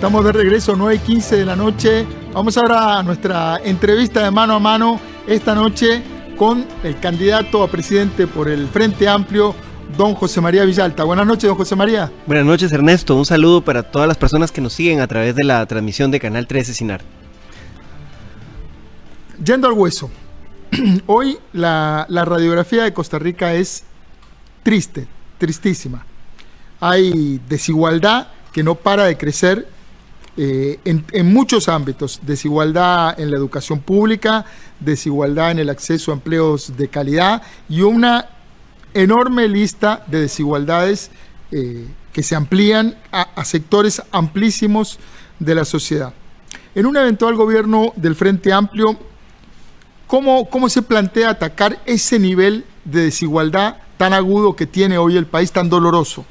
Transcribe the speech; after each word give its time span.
Estamos 0.00 0.24
de 0.24 0.32
regreso, 0.32 0.74
9 0.76 0.94
y 0.94 0.98
15 0.98 1.36
de 1.36 1.44
la 1.44 1.54
noche. 1.54 2.06
Vamos 2.32 2.56
ahora 2.56 3.00
a 3.00 3.02
nuestra 3.02 3.60
entrevista 3.62 4.24
de 4.24 4.30
mano 4.30 4.54
a 4.54 4.58
mano 4.58 4.98
esta 5.26 5.54
noche 5.54 6.02
con 6.38 6.64
el 6.82 6.98
candidato 6.98 7.62
a 7.62 7.70
presidente 7.70 8.26
por 8.26 8.48
el 8.48 8.66
Frente 8.68 9.06
Amplio, 9.06 9.54
don 9.98 10.14
José 10.14 10.40
María 10.40 10.64
Villalta. 10.64 11.04
Buenas 11.04 11.26
noches, 11.26 11.48
don 11.48 11.54
José 11.54 11.76
María. 11.76 12.10
Buenas 12.24 12.46
noches, 12.46 12.72
Ernesto. 12.72 13.14
Un 13.14 13.26
saludo 13.26 13.60
para 13.62 13.82
todas 13.82 14.08
las 14.08 14.16
personas 14.16 14.50
que 14.50 14.62
nos 14.62 14.72
siguen 14.72 15.00
a 15.00 15.06
través 15.06 15.34
de 15.34 15.44
la 15.44 15.66
transmisión 15.66 16.10
de 16.10 16.18
Canal 16.18 16.46
13 16.46 16.72
Sinar. 16.72 17.02
Yendo 19.44 19.68
al 19.68 19.74
hueso, 19.74 20.10
hoy 21.06 21.36
la, 21.52 22.06
la 22.08 22.24
radiografía 22.24 22.84
de 22.84 22.94
Costa 22.94 23.18
Rica 23.18 23.52
es 23.52 23.84
triste, 24.62 25.06
tristísima. 25.36 26.06
Hay 26.80 27.38
desigualdad 27.50 28.28
que 28.50 28.62
no 28.62 28.76
para 28.76 29.04
de 29.04 29.18
crecer 29.18 29.68
eh, 30.36 30.78
en, 30.84 31.32
muchos 31.32 31.68
ámbitos, 31.68 32.20
desigualdad 32.22 33.18
en 33.18 33.30
la 33.30 33.36
educación 33.36 33.80
pública, 33.80 34.46
desigualdad 34.78 35.50
en 35.50 35.58
el 35.58 35.68
acceso 35.68 36.12
a 36.12 36.14
empleos 36.14 36.76
de 36.76 36.88
calidad 36.88 37.42
y 37.68 37.82
una 37.82 38.28
enorme 38.94 39.48
lista 39.48 40.04
de 40.06 40.20
desigualdades 40.20 41.10
eh, 41.50 41.86
que 42.12 42.22
se 42.22 42.36
amplían 42.36 42.96
a, 43.10 43.44
sectores 43.44 44.02
amplísimos 44.12 44.98
de 45.40 45.54
la 45.54 45.64
sociedad. 45.64 46.14
En 46.74 46.86
un 46.86 46.96
eventual 46.96 47.34
gobierno 47.34 47.92
del 47.96 48.14
Frente 48.14 48.52
Amplio, 48.52 48.96
¿cómo, 50.06 50.48
¿cómo 50.48 50.68
se 50.68 50.82
plantea 50.82 51.30
atacar 51.30 51.80
ese 51.86 52.18
nivel 52.18 52.64
de 52.84 53.02
desigualdad 53.02 53.78
tan 53.96 54.12
agudo 54.12 54.54
que 54.54 54.66
tiene 54.66 54.96
hoy 54.96 55.16
el 55.16 55.26
país, 55.26 55.50
tan 55.52 55.68
doloroso? 55.68 56.24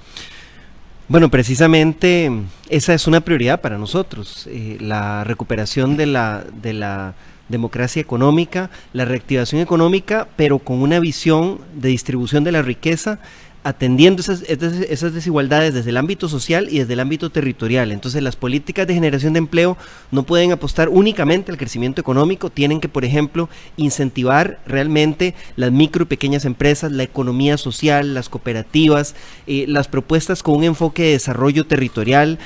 Bueno, 1.09 1.31
precisamente 1.31 2.31
esa 2.69 2.93
es 2.93 3.07
una 3.07 3.21
prioridad 3.21 3.61
para 3.61 3.79
nosotros, 3.79 4.47
eh, 4.47 4.77
la 4.79 5.23
recuperación 5.23 5.97
de 5.97 6.05
la, 6.05 6.45
de 6.61 6.73
la 6.73 7.15
democracia 7.47 7.99
económica, 7.99 8.69
la 8.93 9.05
reactivación 9.05 9.59
económica, 9.59 10.27
pero 10.35 10.59
con 10.59 10.83
una 10.83 10.99
visión 10.99 11.61
de 11.73 11.89
distribución 11.89 12.43
de 12.43 12.51
la 12.51 12.61
riqueza 12.61 13.17
atendiendo 13.63 14.21
esas, 14.21 15.13
desigualdades 15.13 15.73
desde 15.73 15.89
el 15.89 15.97
ámbito 15.97 16.29
social 16.29 16.69
y 16.71 16.79
desde 16.79 16.93
el 16.93 16.99
ámbito 16.99 17.29
territorial. 17.29 17.91
Entonces 17.91 18.23
las 18.23 18.35
políticas 18.35 18.87
de 18.87 18.93
generación 18.93 19.33
de 19.33 19.39
empleo 19.39 19.77
no 20.11 20.23
pueden 20.23 20.51
apostar 20.51 20.89
únicamente 20.89 21.51
al 21.51 21.57
crecimiento 21.57 21.99
económico, 21.99 22.49
tienen 22.49 22.79
que, 22.79 22.89
por 22.89 23.05
ejemplo, 23.05 23.49
incentivar 23.77 24.59
realmente 24.65 25.35
las 25.55 25.71
micro 25.71 26.03
y 26.03 26.07
pequeñas 26.07 26.45
empresas, 26.45 26.91
la 26.91 27.03
economía 27.03 27.57
social, 27.57 28.13
las 28.13 28.29
cooperativas, 28.29 29.15
eh, 29.45 29.65
las 29.67 29.87
propuestas 29.87 30.41
con 30.41 30.55
un 30.55 30.63
enfoque 30.63 31.03
de 31.03 31.11
desarrollo 31.11 31.65
territorial 31.65 32.39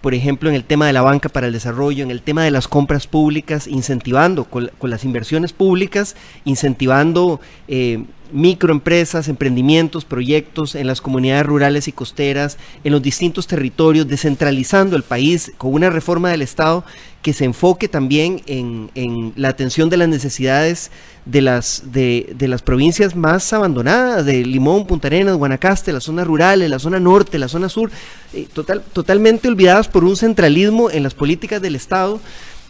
por 0.00 0.14
ejemplo, 0.14 0.48
en 0.48 0.54
el 0.54 0.64
tema 0.64 0.86
de 0.86 0.92
la 0.92 1.02
banca 1.02 1.28
para 1.28 1.48
el 1.48 1.52
desarrollo, 1.52 2.04
en 2.04 2.10
el 2.10 2.22
tema 2.22 2.44
de 2.44 2.50
las 2.50 2.68
compras 2.68 3.06
públicas, 3.06 3.66
incentivando 3.66 4.44
con, 4.44 4.70
las 4.82 5.04
inversiones 5.04 5.52
públicas, 5.52 6.14
incentivando 6.44 7.40
eh, 7.66 8.04
microempresas, 8.32 9.28
emprendimientos, 9.28 10.04
proyectos 10.04 10.74
en 10.74 10.86
las 10.86 11.00
comunidades 11.00 11.46
rurales 11.46 11.88
y 11.88 11.92
costeras, 11.92 12.58
en 12.84 12.92
los 12.92 13.02
distintos 13.02 13.46
territorios, 13.46 14.08
descentralizando 14.08 14.96
el 14.96 15.02
país 15.02 15.52
con 15.58 15.72
una 15.72 15.90
reforma 15.90 16.30
del 16.30 16.42
Estado 16.42 16.84
que 17.22 17.32
se 17.32 17.44
enfoque 17.44 17.88
también 17.88 18.42
en, 18.46 19.32
la 19.36 19.48
atención 19.48 19.90
de 19.90 19.96
las 19.96 20.08
necesidades 20.08 20.90
de 21.24 21.42
las, 21.42 21.82
de, 21.92 22.34
las 22.40 22.62
provincias 22.62 23.16
más 23.16 23.52
abandonadas, 23.52 24.24
de 24.24 24.44
Limón, 24.44 24.86
Punta 24.86 25.08
Arenas, 25.08 25.36
Guanacaste, 25.36 25.92
la 25.92 26.00
zona 26.00 26.24
rural, 26.24 26.68
la 26.70 26.78
zona 26.78 27.00
norte, 27.00 27.38
la 27.38 27.48
zona 27.48 27.68
sur, 27.68 27.90
eh, 28.32 28.46
total, 28.52 28.82
totalmente 28.92 29.48
olvidadas 29.48 29.88
por 29.88 30.04
un 30.04 30.16
centralismo 30.16 30.90
en 30.90 31.02
las 31.02 31.14
políticas 31.14 31.60
del 31.60 31.74
Estado. 31.74 32.20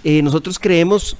Eh, 0.03 0.23
nosotros 0.23 0.59
creemos 0.59 1.17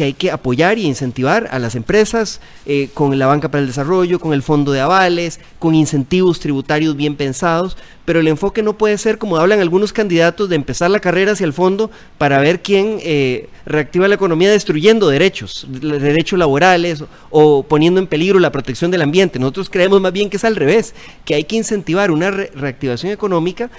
que 0.00 0.04
hay 0.04 0.12
que 0.14 0.30
apoyar 0.30 0.78
y 0.78 0.86
incentivar 0.86 1.48
a 1.50 1.58
las 1.58 1.74
empresas 1.74 2.40
eh, 2.64 2.88
con 2.94 3.18
la 3.18 3.26
banca 3.26 3.50
para 3.50 3.60
el 3.60 3.66
desarrollo, 3.66 4.18
con 4.18 4.32
el 4.32 4.42
fondo 4.42 4.72
de 4.72 4.80
avales, 4.80 5.40
con 5.58 5.74
incentivos 5.74 6.40
tributarios 6.40 6.96
bien 6.96 7.16
pensados, 7.16 7.76
pero 8.06 8.20
el 8.20 8.28
enfoque 8.28 8.62
no 8.62 8.78
puede 8.78 8.96
ser 8.96 9.18
como 9.18 9.36
hablan 9.36 9.60
algunos 9.60 9.92
candidatos 9.92 10.48
de 10.48 10.56
empezar 10.56 10.90
la 10.90 11.00
carrera 11.00 11.32
hacia 11.32 11.44
el 11.44 11.52
fondo 11.52 11.90
para 12.16 12.38
ver 12.38 12.62
quién 12.62 12.96
eh, 13.02 13.50
reactiva 13.66 14.08
la 14.08 14.14
economía 14.14 14.50
destruyendo 14.50 15.06
derechos, 15.06 15.66
derechos 15.68 16.38
laborales 16.38 17.04
o, 17.28 17.62
poniendo 17.62 18.00
en 18.00 18.06
peligro 18.06 18.40
la 18.40 18.52
protección 18.52 18.90
del 18.90 19.02
ambiente. 19.02 19.38
Nosotros 19.38 19.68
creemos 19.68 20.00
más 20.00 20.14
bien 20.14 20.30
que 20.30 20.38
es 20.38 20.44
al 20.44 20.56
revés, 20.56 20.94
que 21.26 21.34
hay 21.34 21.44
que 21.44 21.56
incentivar 21.56 22.10
una 22.10 22.30
reactivación 22.30 23.12
económica 23.12 23.70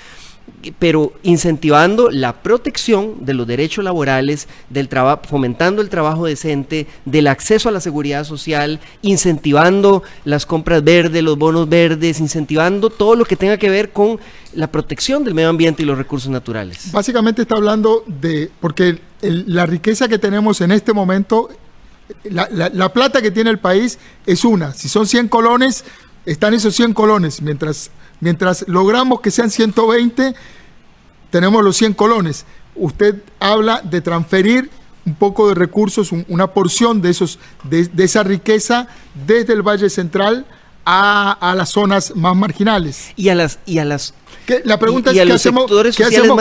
pero 0.80 1.14
incentivando 1.24 2.10
la 2.12 2.44
protección 2.44 3.26
de 3.26 3.34
los 3.34 3.48
derechos 3.48 3.84
laborales, 3.84 4.48
del 4.70 4.90
fomentando 5.28 5.82
el 5.82 5.90
trabajo 5.90 6.26
decente, 6.26 6.88
del 7.06 7.28
acceso 7.28 7.70
a 7.70 7.72
la 7.72 7.80
seguridad 7.80 8.26
social, 8.26 8.80
incentivando 9.02 10.04
las 10.24 10.46
compras 10.46 10.84
verdes, 10.84 11.24
los 11.24 11.38
bonos 11.38 11.68
verdes, 11.68 12.20
incentivando 12.20 12.90
todo 12.90 13.16
lo 13.16 13.26
que 13.26 13.36
tenga 13.36 13.58
que 13.58 13.70
ver 13.70 13.92
con 13.92 14.20
la 14.54 14.68
protección 14.68 15.24
del 15.24 15.34
medio 15.34 15.50
ambiente 15.50 15.84
y 15.84 15.86
los 15.86 15.98
recursos 15.98 16.30
naturales. 16.30 16.92
Básicamente 16.92 17.42
está 17.42 17.56
hablando 17.56 18.04
de, 18.06 18.52
porque 18.60 19.00
la 19.22 19.66
riqueza 19.66 20.08
que 20.08 20.20
tenemos 20.20 20.62
en 20.62 20.72
este 20.72 20.94
momento, 20.94 21.50
la, 22.24 22.48
la 22.52 22.94
plata 22.94 23.22
que 23.22 23.32
tiene 23.32 23.50
el 23.50 23.60
país 23.60 23.98
es 24.26 24.46
una, 24.46 24.74
si 24.74 24.90
son 24.90 25.08
100 25.08 25.30
colones, 25.30 25.86
están 26.26 26.54
esos 26.54 26.76
100 26.76 26.94
colones, 26.94 27.42
mientras 27.42 27.90
Mientras 28.22 28.66
logramos 28.68 29.20
que 29.20 29.32
sean 29.32 29.50
120, 29.50 30.34
tenemos 31.30 31.64
los 31.64 31.76
100 31.78 31.94
colones. 31.96 32.46
Usted 32.76 33.16
habla 33.40 33.82
de 33.82 34.00
transferir 34.00 34.70
un 35.06 35.16
poco 35.16 35.50
de 35.50 35.56
recursos, 35.56 36.12
una 36.28 36.48
porción 36.48 37.02
de, 37.02 37.10
esos, 37.10 37.40
de, 37.64 37.90
esa 37.98 38.24
riqueza 38.24 38.88
desde 39.26 39.54
el 39.54 39.64
Valle 39.64 39.90
Central 39.90 40.46
a, 40.86 41.54
las 41.58 41.70
zonas 41.70 42.16
más 42.16 42.36
marginales. 42.36 43.12
Y 43.16 43.30
a 43.30 43.36
las, 43.36 43.60
y 43.66 43.80
a 43.80 43.86
las 43.86 44.14
la 44.66 44.78
pregunta 44.80 45.12
es, 45.12 45.18
¿qué 45.18 45.34
hacemos, 45.34 45.70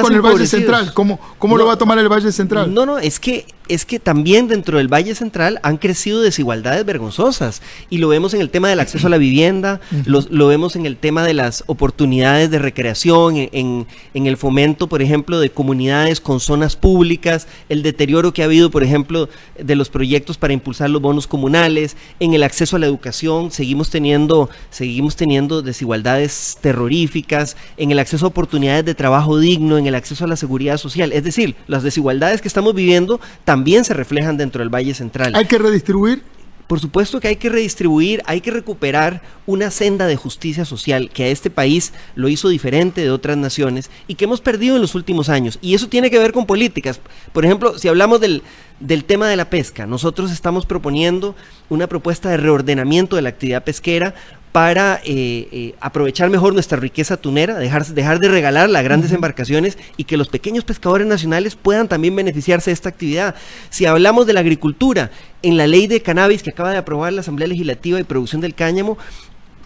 con 0.01 0.15
el 0.15 0.21
Valle 0.21 0.47
Central? 0.47 0.93
¿Cómo, 0.95 1.21
cómo 1.39 1.57
lo 1.57 1.67
va 1.67 1.75
a 1.75 1.79
tomar 1.79 1.99
el 1.99 2.09
Valle 2.09 2.33
Central? 2.33 2.73
No, 2.73 2.85
no, 2.87 2.99
es 2.99 3.21
que, 3.21 3.47
es 3.71 3.85
que 3.85 4.01
también 4.01 4.49
dentro 4.49 4.79
del 4.79 4.93
Valle 4.93 5.15
Central 5.15 5.61
han 5.63 5.77
crecido 5.77 6.21
desigualdades 6.21 6.85
vergonzosas. 6.85 7.63
Y 7.89 7.99
lo 7.99 8.09
vemos 8.09 8.35
en 8.35 8.41
el 8.41 8.51
tema 8.51 8.69
del 8.69 8.81
acceso 8.81 9.07
a 9.07 9.11
la 9.11 9.17
vivienda, 9.17 9.81
lo, 10.07 10.49
vemos 10.49 10.75
en 10.75 10.87
el 10.87 10.97
tema 10.97 11.23
de 11.23 11.35
las 11.35 11.63
oportunidades 11.69 12.51
de 12.51 12.59
recreación, 12.59 13.37
en, 13.37 13.87
en, 14.13 14.27
el 14.27 14.37
fomento, 14.37 14.89
por 14.89 15.03
ejemplo, 15.03 15.39
de 15.39 15.51
comunidades 15.51 16.21
con 16.21 16.41
zonas 16.41 16.75
públicas, 16.75 17.47
el 17.69 17.85
deterioro 17.85 18.33
que 18.33 18.43
ha 18.43 18.47
habido, 18.47 18.73
por 18.73 18.83
ejemplo, 18.83 19.29
de 19.57 19.77
los 19.77 19.89
proyectos 19.89 20.37
para 20.37 20.53
impulsar 20.53 20.91
los 20.91 21.01
bonos 21.01 21.29
comunales, 21.29 21.97
en 22.19 22.35
el 22.35 22.43
acceso 22.43 22.75
a 22.75 22.81
la 22.81 22.87
educación, 22.87 23.53
seguimos 23.53 23.89
teniendo, 23.91 24.51
seguimos 24.71 25.15
teniendo 25.15 25.63
desigualdades 25.63 26.59
terroríficas, 26.61 27.57
en 27.77 27.93
el 27.93 28.01
acceso 28.01 28.27
a 28.27 28.29
oportunidades 28.31 28.85
de 28.85 28.97
trabajo 28.97 29.39
digno, 29.39 29.79
en 29.79 29.87
el 29.87 29.95
acceso 29.95 30.25
a 30.25 30.29
la 30.29 30.37
seguridad 30.37 30.77
social. 30.77 31.13
Es 31.13 31.23
decir, 31.23 31.55
las 31.69 31.85
desigualdades 31.85 32.41
que 32.43 32.49
estamos 32.49 32.75
viviendo 32.75 33.21
también 33.45 33.60
se 33.85 33.95
reflejan 33.95 34.37
dentro 34.37 34.61
del 34.61 34.75
Valle 34.75 34.95
Central. 34.95 35.35
Hay 35.35 35.47
que 35.47 35.59
redistribuir 35.59 36.23
por 36.71 36.79
supuesto 36.79 37.19
que 37.19 37.27
hay 37.27 37.35
que 37.35 37.49
redistribuir, 37.49 38.23
hay 38.27 38.41
que 38.41 38.53
recuperar 38.53 39.23
una 39.45 39.73
senda 39.73 40.07
de 40.07 40.15
justicia 40.15 40.65
social 40.65 41.11
que 41.13 41.25
a 41.25 41.27
este 41.27 41.51
país 41.51 41.93
lo 42.15 42.29
hizo 42.29 42.49
diferente 42.49 43.01
de 43.01 43.11
otras 43.11 43.37
naciones 43.37 43.91
y 44.07 44.15
que 44.15 44.27
hemos 44.27 44.41
perdido 44.41 44.77
en 44.77 44.83
los 44.83 44.95
últimos 44.95 45.29
años. 45.29 45.59
Y 45.63 45.75
eso 45.75 45.89
tiene 45.89 46.13
que 46.13 46.21
ver 46.21 46.33
con 46.33 46.47
políticas. 46.47 47.01
Por 47.33 47.45
ejemplo, 47.45 47.77
si 47.77 47.89
hablamos 47.89 48.21
del, 48.21 48.45
del 48.79 49.03
tema 49.03 49.29
de 49.29 49.35
la 49.35 49.51
pesca, 49.51 49.85
nosotros 49.85 50.31
estamos 50.31 50.65
proponiendo 50.65 51.35
una 51.71 51.89
propuesta 51.89 52.31
de 52.31 52.37
reordenamiento 52.37 53.17
de 53.17 53.23
la 53.23 53.31
actividad 53.31 53.65
pesquera 53.65 54.15
para 54.53 55.01
eh, 55.05 55.49
eh, 55.53 55.75
aprovechar 55.81 56.29
mejor 56.29 56.53
nuestra 56.53 56.79
riqueza 56.79 57.17
tunera, 57.17 57.57
dejar, 57.57 57.87
dejar 57.87 58.19
de 58.19 58.29
regalar 58.29 58.75
a 58.75 58.83
grandes 58.83 59.13
embarcaciones 59.13 59.79
y 59.97 60.05
que 60.05 60.17
los 60.17 60.29
pequeños 60.29 60.65
pescadores 60.65 61.07
nacionales 61.07 61.55
puedan 61.55 61.87
también 61.87 62.17
beneficiarse 62.17 62.71
de 62.71 62.75
esta 62.75 62.89
actividad. 62.89 63.37
Si 63.71 63.87
hablamos 63.87 64.27
de 64.27 64.33
la 64.33 64.41
agricultura, 64.41 65.11
en 65.43 65.57
la 65.57 65.67
ley 65.67 65.87
de 65.87 66.03
cannabis 66.03 66.43
que 66.43 66.51
acaba 66.51 66.73
de 66.73 66.79
aprobar 66.79 67.13
la 67.13 67.21
Asamblea 67.21 67.49
Legislativa 67.49 67.97
de 67.97 68.05
Producción 68.05 68.41
del 68.41 68.55
Cáñamo, 68.55 68.99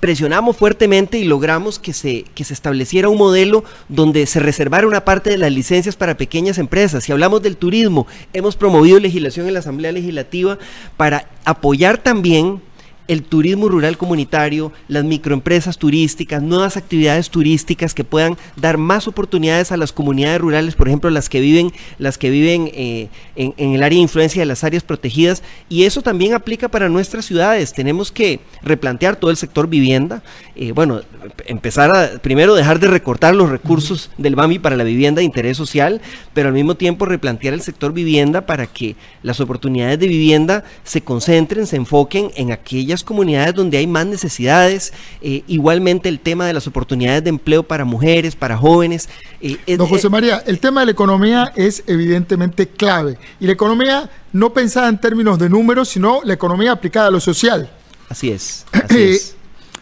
presionamos 0.01 0.59
fuertemente 0.59 1.19
y 1.19 1.25
logramos 1.25 1.79
que 1.79 1.95
se, 1.95 2.27
que 2.35 2.45
se 2.45 2.53
estableciera 2.53 3.09
un 3.09 3.17
modelo 3.17 3.65
donde 3.89 4.27
se 4.27 4.39
reservara 4.39 4.87
una 4.87 5.07
parte 5.07 5.31
de 5.31 5.39
las 5.39 5.51
licencias 5.51 5.97
para 5.97 6.19
pequeñas 6.19 6.59
empresas. 6.59 7.05
Si 7.05 7.13
hablamos 7.13 7.41
del 7.41 7.57
turismo, 7.57 8.07
hemos 8.35 8.55
promovido 8.55 9.01
legislación 9.01 9.47
en 9.47 9.55
la 9.55 9.61
Asamblea 9.61 9.93
Legislativa 9.93 10.59
para 10.99 11.31
apoyar 11.47 11.97
también 11.97 12.61
el 13.09 13.23
turismo 13.23 13.69
rural 13.69 13.99
comunitario, 13.99 14.73
las 14.89 15.05
microempresas 15.05 15.79
turísticas, 15.79 16.43
nuevas 16.43 16.77
actividades 16.77 17.31
turísticas 17.31 17.95
que 17.95 18.05
puedan 18.05 18.37
dar 18.57 18.79
más 18.79 19.07
oportunidades 19.09 19.73
a 19.73 19.77
las 19.77 19.93
comunidades 19.93 20.41
rurales, 20.41 20.75
por 20.75 20.89
ejemplo, 20.89 21.11
las 21.11 21.29
que 21.29 21.41
viven, 21.41 21.73
las 21.99 22.19
que 22.19 22.31
viven 22.31 22.71
eh, 22.73 23.09
en, 23.37 23.75
el 23.75 23.83
área 23.83 23.97
de 23.97 24.03
influencia 24.03 24.41
de 24.41 24.47
las 24.47 24.65
áreas 24.65 24.83
protegidas. 24.83 25.43
Y 25.69 25.85
eso 25.85 26.03
también 26.03 26.35
aplica 26.35 26.69
para 26.69 26.89
nuestras 26.89 27.25
ciudades. 27.27 27.73
Tenemos 27.73 28.11
que 28.11 28.41
replantear 28.63 29.17
todo 29.17 29.31
el 29.31 29.37
sector 29.37 29.69
vivienda. 29.69 30.23
Eh, 30.57 30.73
bueno, 30.73 31.01
empezar 31.47 31.95
a 31.95 32.19
primero 32.19 32.55
dejar 32.55 32.79
de 32.79 32.89
recortar 32.89 33.35
los 33.35 33.51
recursos 33.51 34.11
del 34.17 34.35
BAMI 34.35 34.59
para 34.59 34.77
la 34.77 34.85
vivienda 34.85 35.21
de 35.21 35.25
interés 35.25 35.57
social, 35.57 36.01
pero 36.33 36.49
al 36.49 36.55
mismo 36.55 36.77
tiempo 36.77 37.05
replantear 37.05 37.55
el 37.55 37.61
sector 37.61 37.93
vivienda 37.93 38.47
para 38.47 38.67
que 38.67 38.97
las 39.23 39.41
oportunidades 39.41 39.99
de 39.99 40.09
vivienda 40.09 40.65
se 40.85 41.03
concentren, 41.03 41.67
se 41.67 41.77
enfoquen 41.77 42.31
en 42.37 42.53
aquellas 42.53 42.94
comunidades 43.03 43.55
donde 43.55 43.79
hay 43.79 43.87
más 43.87 44.07
necesidades, 44.07 44.93
eh, 45.21 45.43
igualmente 45.47 46.09
el 46.09 46.21
tema 46.21 46.47
de 46.47 46.53
las 46.53 46.67
oportunidades 46.67 47.25
de 47.25 47.31
empleo 47.31 47.63
para 47.63 47.85
mujeres, 47.85 48.37
para 48.37 48.57
jóvenes. 48.57 49.09
Eh, 49.41 49.77
Don 49.77 49.89
José 49.89 50.09
María, 50.09 50.43
el 50.47 50.61
tema 50.61 50.81
de 50.81 50.87
la 50.87 50.93
economía 50.93 51.53
es 51.57 51.83
evidentemente 51.87 52.69
clave 52.69 53.19
y 53.41 53.47
la 53.47 53.53
economía 53.53 54.11
no 54.33 54.53
pensada 54.53 54.89
en 54.89 55.01
términos 55.01 55.39
de 55.39 55.49
números, 55.49 55.89
sino 55.89 56.21
la 56.25 56.35
economía 56.35 56.73
aplicada 56.73 57.09
a 57.09 57.11
lo 57.11 57.21
social. 57.21 57.71
Así 58.09 58.31
es. 58.31 58.65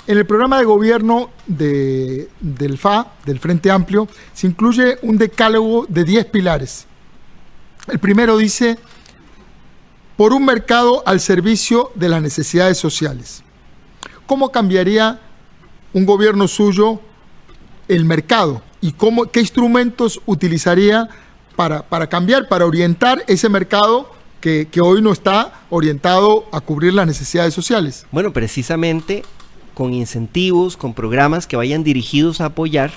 En 0.05 0.19
el 0.19 0.27
programa 0.27 0.59
de 0.59 0.65
gobierno 0.65 1.31
de, 1.47 2.29
del 2.41 2.77
FA, 2.77 3.13
del 3.25 3.39
Frente 3.39 3.71
Amplio, 3.71 4.09
se 4.35 4.49
incluye 4.49 4.99
un 5.03 5.17
decálogo 5.17 5.87
de 5.89 6.03
10 6.03 6.25
pilares. 6.27 6.87
El 7.87 8.01
primero 8.01 8.37
dice 8.37 8.79
por 10.17 10.33
un 10.33 10.45
mercado 10.45 11.03
al 11.07 11.21
servicio 11.21 11.91
de 11.95 12.09
las 12.09 12.23
necesidades 12.23 12.79
sociales. 12.79 13.43
¿Cómo 14.27 14.51
cambiaría 14.51 15.21
un 15.93 16.07
gobierno 16.07 16.49
suyo 16.49 17.01
el 17.89 18.05
mercado 18.05 18.63
y 18.81 18.93
cómo, 18.93 19.27
qué 19.27 19.41
instrumentos 19.41 20.21
utilizaría 20.27 21.09
para, 21.57 21.83
para 21.83 22.09
cambiar, 22.09 22.49
para 22.49 22.67
orientar 22.67 23.25
ese 23.27 23.49
mercado 23.49 24.11
que, 24.41 24.69
que, 24.71 24.81
hoy 24.81 25.03
no 25.03 25.13
está 25.13 25.61
orientado 25.71 26.47
a 26.51 26.61
cubrir 26.61 26.95
las 26.95 27.07
necesidades 27.07 27.55
sociales? 27.55 28.07
Bueno, 28.11 28.33
precisamente 28.33 29.23
con 29.75 29.93
incentivos, 29.95 30.77
con 30.77 30.95
programas 30.95 31.47
que 31.47 31.57
vayan 31.57 31.85
dirigidos 31.85 32.41
a 32.41 32.47
apoyar 32.47 32.91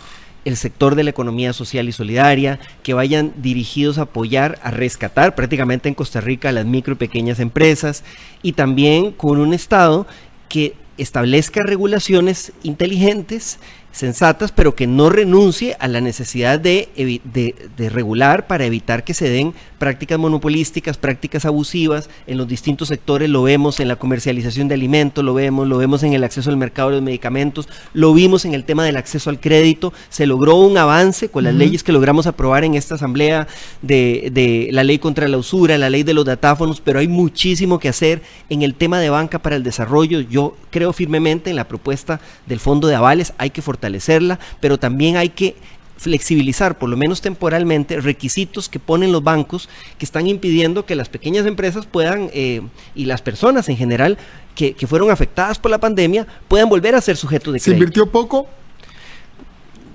el 0.45 0.57
sector 0.57 0.95
de 0.95 1.03
la 1.03 1.09
economía 1.09 1.53
social 1.53 1.89
y 1.89 1.91
solidaria, 1.91 2.59
que 2.83 2.93
vayan 2.93 3.33
dirigidos 3.37 3.97
a 3.97 4.03
apoyar, 4.03 4.59
a 4.63 4.71
rescatar 4.71 5.35
prácticamente 5.35 5.89
en 5.89 5.95
Costa 5.95 6.21
Rica 6.21 6.51
las 6.51 6.65
micro 6.65 6.93
y 6.93 6.97
pequeñas 6.97 7.39
empresas 7.39 8.03
y 8.41 8.53
también 8.53 9.11
con 9.11 9.39
un 9.39 9.53
Estado 9.53 10.07
que 10.47 10.75
establezca 10.97 11.63
regulaciones 11.63 12.53
inteligentes 12.63 13.59
sensatas, 13.95 14.51
pero 14.51 14.75
que 14.75 14.87
no 14.87 15.09
renuncie 15.09 15.77
a 15.79 15.87
la 15.87 16.01
necesidad 16.01 16.59
de, 16.59 16.89
de, 17.23 17.89
regular 17.89 18.45
para 18.45 18.65
evitar 18.65 19.05
que 19.05 19.13
se 19.13 19.29
den 19.29 19.53
prácticas 19.77 20.19
monopolísticas, 20.19 20.97
prácticas 20.97 21.45
abusivas 21.45 22.09
en 22.27 22.37
los 22.37 22.45
distintos 22.45 22.89
sectores. 22.89 23.29
Lo 23.29 23.43
vemos 23.43 23.79
en 23.79 23.87
la 23.87 23.95
comercialización 23.95 24.67
de 24.67 24.73
alimentos, 24.73 25.23
lo 25.23 25.33
vemos, 25.33 25.67
lo 25.69 25.77
vemos 25.77 26.03
en 26.03 26.11
el 26.11 26.25
acceso 26.25 26.49
al 26.49 26.57
mercado 26.57 26.89
de 26.89 26.95
los 26.95 27.03
medicamentos, 27.03 27.69
lo 27.93 28.13
vimos 28.13 28.43
en 28.43 28.53
el 28.53 28.65
tema 28.65 28.83
del 28.83 28.97
acceso 28.97 29.29
al 29.29 29.39
crédito. 29.39 29.93
Se 30.09 30.25
logró 30.25 30.55
un 30.55 30.77
avance 30.77 31.29
con 31.29 31.45
las 31.45 31.53
leyes 31.53 31.81
que 31.81 31.93
logramos 31.93 32.27
aprobar 32.27 32.65
en 32.65 32.75
esta 32.75 32.95
asamblea 32.95 33.47
de, 33.81 34.29
de 34.33 34.69
la 34.73 34.83
ley 34.83 34.99
contra 34.99 35.29
la 35.29 35.37
usura, 35.37 35.77
la 35.77 35.89
ley 35.89 36.03
de 36.03 36.13
los 36.13 36.25
datáfonos, 36.25 36.81
pero 36.81 36.99
hay 36.99 37.07
muchísimo 37.07 37.79
que 37.79 37.87
hacer 37.87 38.21
en 38.49 38.61
el 38.61 38.75
tema 38.75 38.99
de 38.99 39.09
banca 39.09 39.39
para 39.39 39.55
el 39.55 39.63
desarrollo. 39.63 40.19
Yo 40.19 40.57
creo 40.69 40.91
firmemente 40.91 41.49
en 41.49 41.55
la 41.55 41.69
propuesta 41.69 42.19
del 42.45 42.59
fondo 42.59 42.89
de 42.89 42.95
avales, 42.95 43.31
hay 43.37 43.51
que 43.51 43.61
fortalecer 43.61 43.84
fortalecerla, 43.85 44.39
pero 44.59 44.77
también 44.77 45.17
hay 45.17 45.29
que 45.29 45.55
flexibilizar, 45.97 46.77
por 46.77 46.89
lo 46.89 46.97
menos 46.97 47.21
temporalmente, 47.21 48.01
requisitos 48.01 48.67
que 48.67 48.79
ponen 48.79 49.11
los 49.11 49.23
bancos 49.23 49.69
que 49.97 50.05
están 50.05 50.27
impidiendo 50.27 50.85
que 50.85 50.95
las 50.95 51.07
pequeñas 51.07 51.45
empresas 51.45 51.85
puedan, 51.85 52.29
eh, 52.33 52.61
y 52.95 53.05
las 53.05 53.21
personas 53.21 53.69
en 53.69 53.77
general, 53.77 54.17
que, 54.55 54.73
que, 54.73 54.87
fueron 54.87 55.09
afectadas 55.09 55.57
por 55.57 55.71
la 55.71 55.77
pandemia, 55.77 56.27
puedan 56.47 56.67
volver 56.67 56.95
a 56.95 57.01
ser 57.01 57.15
sujetos 57.15 57.53
de 57.53 57.59
crédito. 57.59 57.71
¿Se 57.71 57.71
invirtió 57.71 58.11
poco? 58.11 58.47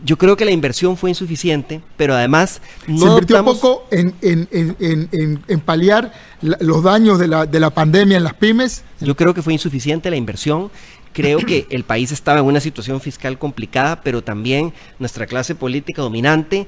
Yo 0.02 0.16
creo 0.16 0.34
que 0.34 0.46
la 0.46 0.50
inversión 0.50 0.96
fue 0.96 1.10
insuficiente, 1.10 1.82
pero 1.98 2.14
además 2.14 2.62
no 2.86 2.98
Se 2.98 3.06
invirtió 3.06 3.44
poco 3.44 3.86
en, 3.90 4.14
en, 4.22 4.48
en, 4.50 5.43
en 5.46 5.60
paliar 5.60 6.12
los 6.40 6.82
daños 6.82 7.19
de 7.19 7.28
la, 7.28 7.44
de 7.44 7.60
la 7.60 7.69
pandemia 7.69 8.16
en 8.16 8.25
las 8.25 8.32
pymes. 8.32 8.82
Yo 9.00 9.14
creo 9.14 9.34
que 9.34 9.43
fue 9.43 9.52
insuficiente 9.52 10.08
la 10.08 10.16
inversión 10.16 10.70
Creo 11.12 11.38
que 11.38 11.66
el 11.70 11.84
país 11.84 12.12
estaba 12.12 12.38
en 12.38 12.44
una 12.44 12.60
situación 12.60 13.00
fiscal 13.00 13.38
complicada, 13.38 14.00
pero 14.00 14.22
también 14.22 14.72
nuestra 14.98 15.26
clase 15.26 15.54
política 15.54 16.02
dominante 16.02 16.66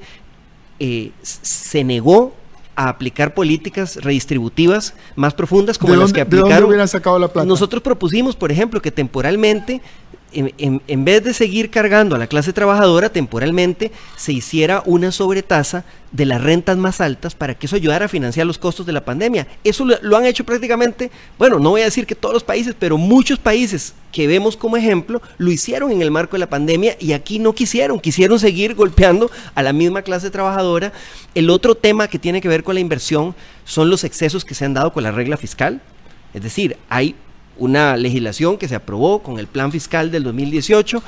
eh, 0.79 1.11
se 1.21 1.83
negó 1.83 2.35
a 2.75 2.89
aplicar 2.89 3.33
políticas 3.33 3.97
redistributivas 3.97 4.95
más 5.15 5.33
profundas 5.33 5.77
como 5.77 5.95
las 5.95 6.11
que 6.11 6.21
aplicaron. 6.21 6.49
¿de 6.49 6.55
dónde 6.55 6.67
hubieran 6.67 6.87
sacado 6.87 7.19
la 7.19 7.27
plata? 7.27 7.47
Nosotros 7.47 7.81
propusimos, 7.83 8.35
por 8.35 8.51
ejemplo, 8.51 8.81
que 8.81 8.91
temporalmente 8.91 9.81
en, 10.33 11.05
vez 11.05 11.23
de 11.23 11.33
seguir 11.33 11.69
cargando 11.69 12.15
a 12.15 12.19
la 12.19 12.27
clase 12.27 12.53
trabajadora, 12.53 13.09
temporalmente 13.09 13.91
se 14.15 14.33
hiciera 14.33 14.83
una 14.85 15.11
sobretasa 15.11 15.85
de 16.11 16.25
las 16.25 16.41
rentas 16.41 16.77
más 16.77 17.01
altas 17.01 17.33
para 17.35 17.55
que 17.55 17.65
eso 17.65 17.75
ayudara 17.75 18.05
a 18.05 18.09
financiar 18.09 18.45
los 18.45 18.57
costos 18.57 18.85
de 18.85 18.93
la 18.93 19.03
pandemia. 19.03 19.47
Eso 19.63 19.85
lo, 19.85 20.17
han 20.17 20.25
hecho 20.25 20.43
prácticamente, 20.43 21.11
bueno, 21.39 21.59
no 21.59 21.71
voy 21.71 21.81
a 21.81 21.85
decir 21.85 22.05
que 22.05 22.15
todos 22.15 22.33
los 22.33 22.43
países, 22.43 22.75
pero 22.77 22.97
muchos 22.97 23.39
países 23.39 23.93
que 24.11 24.27
vemos 24.27 24.55
como 24.55 24.77
ejemplo 24.77 25.21
lo 25.37 25.51
hicieron 25.51 25.91
en 25.91 26.01
el 26.01 26.11
marco 26.11 26.33
de 26.33 26.39
la 26.39 26.49
pandemia 26.49 26.95
y 26.99 27.13
aquí 27.13 27.39
no 27.39 27.53
quisieron, 27.53 27.99
quisieron 27.99 28.39
seguir 28.39 28.75
golpeando 28.75 29.31
a 29.55 29.63
la 29.63 29.73
misma 29.73 30.03
clase 30.03 30.29
trabajadora. 30.29 30.93
El 31.33 31.49
otro 31.49 31.75
tema 31.75 32.07
que 32.07 32.19
tiene 32.19 32.41
que 32.41 32.47
ver 32.47 32.63
con 32.63 32.75
la 32.75 32.81
inversión 32.81 33.35
son 33.65 33.89
los 33.89 34.03
excesos 34.03 34.45
que 34.45 34.55
se 34.55 34.65
han 34.65 34.73
dado 34.73 34.93
con 34.93 35.03
la 35.03 35.11
regla 35.11 35.37
fiscal. 35.37 35.81
Es 36.33 36.41
decir, 36.41 36.77
hay 36.89 37.15
una 37.57 37.97
legislación 37.97 38.57
que 38.57 38.67
se 38.67 38.75
aprobó 38.75 39.21
con 39.21 39.39
el 39.39 39.47
plan 39.47 39.71
fiscal 39.71 40.11
del 40.11 40.23
2018 40.23 41.03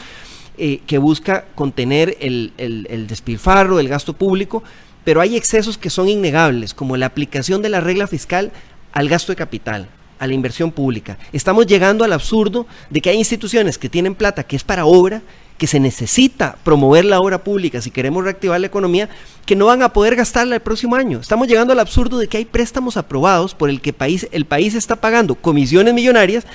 eh, 0.58 0.80
que 0.88 0.98
busca 0.98 1.46
contener 1.54 2.16
el, 2.22 2.54
el, 2.58 3.08
despilfarro, 3.08 3.80
el 3.80 3.90
gasto 3.90 4.14
público, 4.14 4.64
pero 5.04 5.20
hay 5.20 5.36
excesos 5.36 5.78
que 5.78 5.90
son 5.90 6.08
innegables, 6.08 6.74
como 6.74 6.96
la 6.96 7.08
aplicación 7.08 7.62
de 7.62 7.68
la 7.70 7.82
regla 7.82 8.08
fiscal 8.08 8.54
al 8.94 9.10
gasto 9.10 9.34
de 9.34 9.36
capital, 9.36 9.90
a 10.18 10.28
la 10.28 10.34
inversión 10.34 10.72
pública. 10.72 11.18
Estamos 11.34 11.68
llegando 11.68 12.06
al 12.06 12.14
absurdo 12.14 12.68
de 12.90 13.02
que 13.02 13.10
hay 13.10 13.18
instituciones 13.18 13.78
que 13.78 13.90
tienen 13.90 14.16
plata 14.16 14.44
que 14.44 14.56
es 14.56 14.64
para 14.64 14.86
obra 14.86 15.22
que 15.58 15.68
se 15.68 15.80
necesita 15.80 16.58
promover 16.64 17.06
la 17.06 17.20
obra 17.20 17.44
pública 17.44 17.82
si 17.82 17.92
queremos 17.92 18.24
reactivar 18.24 18.60
la 18.60 18.68
economía, 18.68 19.10
que 19.46 19.56
no 19.56 19.68
van 19.68 19.84
a 19.84 19.94
poder 19.94 20.16
gastarla 20.16 20.56
el 20.56 20.62
próximo 20.62 20.96
año. 20.96 21.20
Estamos 21.20 21.48
llegando 21.48 21.74
al 21.74 21.80
absurdo 21.80 22.18
de 22.18 22.28
que 22.28 22.38
hay 22.38 22.46
préstamos 22.46 22.98
aprobados 22.98 23.56
por 23.56 23.70
el 23.70 23.82
que 23.82 23.94
país, 23.94 24.28
el 24.32 24.46
país 24.46 24.76
está 24.76 24.98
pagando 24.98 25.36
comisiones 25.36 25.94
millonarias, 25.94 26.46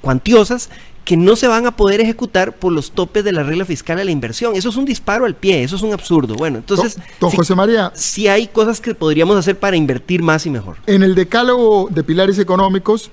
cuantiosas, 0.00 0.68
que 1.08 1.16
no 1.16 1.36
se 1.36 1.48
van 1.48 1.64
a 1.64 1.74
poder 1.74 2.02
ejecutar 2.02 2.56
por 2.56 2.70
los 2.70 2.90
topes 2.90 3.24
de 3.24 3.32
la 3.32 3.42
regla 3.42 3.64
fiscal 3.64 3.98
a 3.98 4.04
la 4.04 4.10
inversión. 4.10 4.54
Eso 4.54 4.68
es 4.68 4.76
un 4.76 4.84
disparo 4.84 5.24
al 5.24 5.34
pie, 5.34 5.62
eso 5.62 5.76
es 5.76 5.80
un 5.80 5.94
absurdo. 5.94 6.34
Bueno, 6.34 6.58
entonces, 6.58 6.98
don, 7.18 7.30
José 7.30 7.54
María, 7.54 7.90
si 7.94 8.28
hay 8.28 8.46
cosas 8.46 8.78
que 8.78 8.94
podríamos 8.94 9.34
hacer 9.38 9.58
para 9.58 9.74
invertir 9.74 10.22
más 10.22 10.44
y 10.44 10.50
mejor. 10.50 10.76
En 10.86 11.02
el 11.02 11.14
decálogo 11.14 11.88
de 11.90 12.04
pilares 12.04 12.38
económicos 12.38 13.10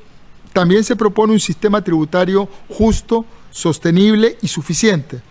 también 0.51 0.83
se 0.83 0.97
propone 0.97 1.31
un 1.31 1.39
sistema 1.39 1.81
tributario 1.81 2.49
justo, 2.67 3.25
sostenible 3.55 4.37
y 4.41 4.49
suficiente. 4.49 5.21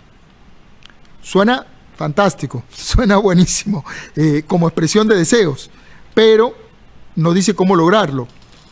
Suena 1.21 1.67
fantástico, 1.95 2.65
suena 2.71 3.19
buenísimo, 3.19 3.85
eh, 4.17 4.43
como 4.47 4.67
expresión 4.67 5.07
de 5.07 5.17
deseos, 5.17 5.71
pero 6.15 6.55
no 7.17 7.35
dice 7.35 7.55
cómo 7.55 7.77
lograrlo. 7.77 8.27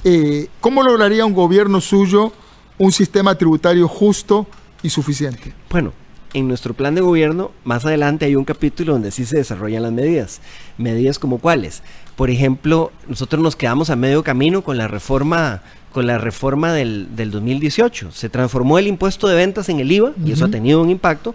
Eh, 0.04 0.48
¿Cómo 0.60 0.82
lograría 0.82 1.26
un 1.26 1.34
gobierno 1.34 1.82
suyo 1.82 2.32
un 2.78 2.92
sistema 2.92 3.36
tributario 3.36 3.86
justo 3.88 4.46
y 4.82 4.88
suficiente? 4.88 5.52
Bueno, 5.68 5.92
en 6.32 6.48
nuestro 6.48 6.72
plan 6.72 6.94
de 6.94 7.02
gobierno, 7.02 7.50
más 7.62 7.84
adelante 7.84 8.24
hay 8.24 8.36
un 8.36 8.46
capítulo 8.46 8.94
donde 8.94 9.10
sí 9.10 9.26
se 9.26 9.36
desarrollan 9.36 9.82
las 9.82 9.92
medidas. 9.92 10.40
Medidas 10.78 11.18
como 11.18 11.38
cuáles. 11.38 11.82
Por 12.16 12.30
ejemplo, 12.30 12.90
nosotros 13.06 13.42
nos 13.42 13.54
quedamos 13.54 13.90
a 13.90 13.96
medio 13.96 14.24
camino 14.24 14.64
con 14.64 14.78
la 14.78 14.88
reforma 14.88 15.60
con 15.92 16.06
la 16.06 16.18
reforma 16.18 16.72
del, 16.72 17.08
2018. 17.14 18.10
Se 18.12 18.28
transformó 18.28 18.78
el 18.78 18.86
impuesto 18.86 19.28
de 19.28 19.36
ventas 19.36 19.68
en 19.68 19.80
el 19.80 19.92
IVA 19.92 20.12
y 20.24 20.32
eso 20.32 20.46
ha 20.46 20.50
tenido 20.50 20.82
un 20.82 20.90
impacto, 20.90 21.34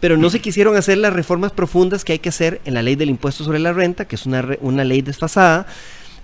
pero 0.00 0.16
no 0.16 0.30
se 0.30 0.40
quisieron 0.40 0.76
hacer 0.76 0.98
las 0.98 1.12
reformas 1.12 1.52
profundas 1.52 2.04
que 2.04 2.12
hay 2.12 2.18
que 2.18 2.30
hacer 2.30 2.60
en 2.64 2.74
la 2.74 2.82
ley 2.82 2.96
del 2.96 3.10
impuesto 3.10 3.44
sobre 3.44 3.58
la 3.58 3.72
renta, 3.72 4.06
que 4.06 4.16
es 4.16 4.24
una, 4.26 4.46
una 4.60 4.84
ley 4.84 5.02
desfasada. 5.02 5.66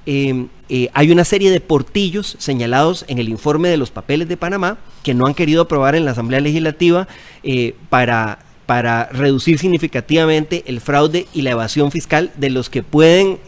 Em, 0.05 0.49
eh, 0.69 0.89
hay 0.95 1.13
una 1.13 1.25
serie 1.25 1.51
de 1.51 1.61
portillos 1.61 2.37
señalados 2.39 3.05
en 3.07 3.19
el 3.19 3.29
informe 3.29 3.69
de 3.69 3.77
los 3.77 3.91
papeles 3.91 4.29
de 4.29 4.37
Panamá 4.37 4.79
que 5.05 5.15
no 5.15 5.27
han 5.27 5.35
querido 5.35 5.63
aprobar 5.63 5.95
en 5.95 6.05
la 6.05 6.11
Asamblea 6.11 6.41
Legislativa 6.41 7.07
eh, 7.45 7.77
para, 7.89 8.41
para 8.67 9.07
reducir 9.13 9.59
significativamente 9.61 10.65
el 10.67 10.81
fraude 10.81 11.27
y 11.33 11.43
la 11.43 11.51
evasión 11.51 11.91
fiscal 11.91 12.33
de 12.37 12.51
los 12.51 12.71
que 12.71 12.83
pueden... 12.83 13.39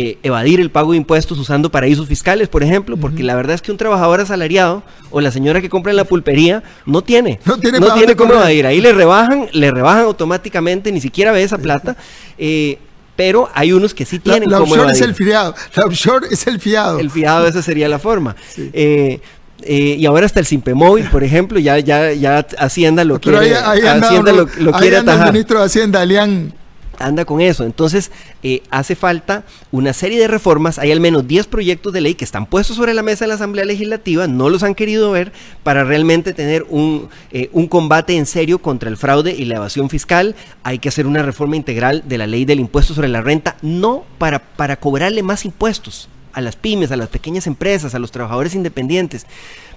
Eh, 0.00 0.16
evadir 0.22 0.60
el 0.60 0.70
pago 0.70 0.92
de 0.92 0.96
impuestos 0.96 1.36
usando 1.40 1.72
paraísos 1.72 2.06
fiscales, 2.06 2.48
por 2.48 2.62
ejemplo, 2.62 2.96
porque 2.96 3.24
la 3.24 3.34
verdad 3.34 3.56
es 3.56 3.62
que 3.62 3.72
un 3.72 3.78
trabajador 3.78 4.20
asalariado 4.20 4.84
o 5.10 5.20
la 5.20 5.32
señora 5.32 5.60
que 5.60 5.68
compra 5.68 5.90
en 5.90 5.96
la 5.96 6.04
pulpería 6.04 6.62
no 6.86 7.02
tiene, 7.02 7.40
no 7.44 7.58
tiene, 7.58 7.80
no 7.80 7.92
tiene 7.94 8.14
cómo 8.14 8.34
evadir. 8.34 8.64
Ahí 8.68 8.80
le 8.80 8.92
rebajan, 8.92 9.48
le 9.50 9.72
rebajan 9.72 10.02
automáticamente, 10.02 10.92
ni 10.92 11.00
siquiera 11.00 11.32
ve 11.32 11.42
esa 11.42 11.58
plata. 11.58 11.96
Eh, 12.38 12.78
pero 13.16 13.50
hay 13.54 13.72
unos 13.72 13.92
que 13.92 14.04
sí 14.04 14.20
tienen 14.20 14.48
la, 14.48 14.58
la 14.58 14.62
offshore 14.62 14.92
es 14.92 15.00
el 15.00 15.16
fiado, 15.16 15.52
la 15.74 15.86
offshore 15.86 16.28
es 16.30 16.46
el 16.46 16.60
fiado. 16.60 17.00
El 17.00 17.10
fiado, 17.10 17.48
esa 17.48 17.60
sería 17.60 17.88
la 17.88 17.98
forma. 17.98 18.36
Eh, 18.56 19.20
eh, 19.62 19.96
y 19.98 20.06
ahora 20.06 20.26
hasta 20.26 20.38
el 20.38 20.46
Simpemóvil, 20.46 21.06
por 21.10 21.24
ejemplo, 21.24 21.58
ya, 21.58 21.80
ya, 21.80 22.12
ya 22.12 22.46
Hacienda 22.56 23.02
lo 23.02 23.20
quiere, 23.20 23.56
Hacienda 23.56 24.30
lo, 24.30 24.46
quiere 24.46 24.98
el 24.98 25.32
ministro 25.32 25.58
de 25.58 25.64
Hacienda, 25.64 26.02
Alián 26.02 26.54
anda 26.98 27.24
con 27.24 27.40
eso. 27.40 27.64
Entonces, 27.64 28.10
eh, 28.42 28.62
hace 28.70 28.94
falta 28.94 29.44
una 29.72 29.92
serie 29.92 30.18
de 30.18 30.28
reformas. 30.28 30.78
Hay 30.78 30.92
al 30.92 31.00
menos 31.00 31.26
10 31.26 31.46
proyectos 31.46 31.92
de 31.92 32.00
ley 32.00 32.14
que 32.14 32.24
están 32.24 32.46
puestos 32.46 32.76
sobre 32.76 32.94
la 32.94 33.02
mesa 33.02 33.24
de 33.24 33.28
la 33.28 33.34
Asamblea 33.34 33.64
Legislativa, 33.64 34.26
no 34.26 34.48
los 34.48 34.62
han 34.62 34.74
querido 34.74 35.10
ver 35.10 35.32
para 35.62 35.84
realmente 35.84 36.32
tener 36.32 36.66
un, 36.68 37.08
eh, 37.32 37.50
un 37.52 37.68
combate 37.68 38.16
en 38.16 38.26
serio 38.26 38.60
contra 38.60 38.88
el 38.88 38.96
fraude 38.96 39.32
y 39.32 39.44
la 39.44 39.56
evasión 39.56 39.90
fiscal. 39.90 40.34
Hay 40.62 40.78
que 40.78 40.88
hacer 40.88 41.06
una 41.06 41.22
reforma 41.22 41.56
integral 41.56 42.02
de 42.06 42.18
la 42.18 42.26
ley 42.26 42.44
del 42.44 42.60
impuesto 42.60 42.94
sobre 42.94 43.08
la 43.08 43.20
renta, 43.20 43.56
no 43.62 44.04
para, 44.18 44.38
para 44.38 44.76
cobrarle 44.76 45.22
más 45.22 45.44
impuestos 45.44 46.08
a 46.32 46.40
las 46.40 46.56
pymes, 46.56 46.92
a 46.92 46.96
las 46.96 47.08
pequeñas 47.08 47.46
empresas, 47.46 47.94
a 47.94 47.98
los 47.98 48.12
trabajadores 48.12 48.54
independientes, 48.54 49.26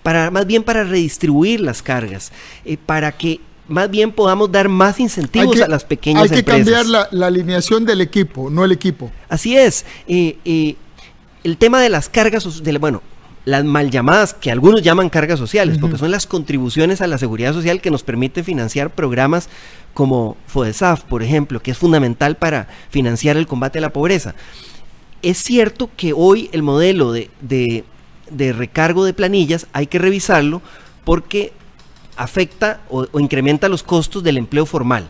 para 0.03 0.29
más 0.31 0.45
bien 0.45 0.63
para 0.63 0.83
redistribuir 0.83 1.59
las 1.59 1.81
cargas, 1.81 2.31
eh, 2.65 2.77
para 2.77 3.11
que 3.11 3.39
más 3.71 3.89
bien 3.89 4.11
podamos 4.11 4.51
dar 4.51 4.69
más 4.69 4.99
incentivos 4.99 5.59
a 5.61 5.67
las 5.67 5.83
pequeñas 5.83 6.23
empresas. 6.23 6.53
Hay 6.53 6.63
que 6.63 6.71
cambiar 6.71 7.07
la, 7.11 7.27
alineación 7.27 7.85
del 7.85 8.01
equipo, 8.01 8.49
no 8.49 8.63
el 8.63 8.71
equipo. 8.71 9.11
Así 9.29 9.57
es. 9.57 9.85
el 10.07 11.57
tema 11.57 11.81
de 11.81 11.89
las 11.89 12.09
cargas, 12.09 12.63
de, 12.63 12.77
bueno, 12.77 13.01
las 13.45 13.63
mal 13.63 13.89
llamadas, 13.89 14.33
que 14.33 14.51
algunos 14.51 14.81
llaman 14.83 15.09
cargas 15.09 15.39
sociales, 15.39 15.77
porque 15.79 15.97
son 15.97 16.11
las 16.11 16.27
contribuciones 16.27 17.01
a 17.01 17.07
la 17.07 17.17
seguridad 17.17 17.53
social 17.53 17.81
que 17.81 17.89
nos 17.89 18.03
permiten 18.03 18.43
financiar 18.43 18.91
programas 18.91 19.49
como 19.93 20.37
FODESAF, 20.47 21.03
por 21.03 21.23
ejemplo, 21.23 21.59
que 21.61 21.71
es 21.71 21.77
fundamental 21.77 22.35
para 22.35 22.67
financiar 22.89 23.37
el 23.37 23.47
combate 23.47 23.79
a 23.79 23.81
la 23.81 23.93
pobreza. 23.93 24.35
Es 25.21 25.37
cierto 25.39 25.89
que 25.95 26.13
hoy 26.13 26.49
el 26.51 26.61
modelo 26.63 27.11
de, 27.11 27.29
de 27.41 28.53
recargo 28.53 29.05
de 29.05 29.13
planillas 29.13 29.67
hay 29.73 29.87
que 29.87 29.99
revisarlo 29.99 30.61
porque 31.03 31.53
afecta 32.21 32.81
o, 32.89 33.07
incrementa 33.19 33.67
los 33.69 33.83
costos 33.83 34.23
del 34.23 34.37
empleo 34.37 34.65
formal. 34.65 35.09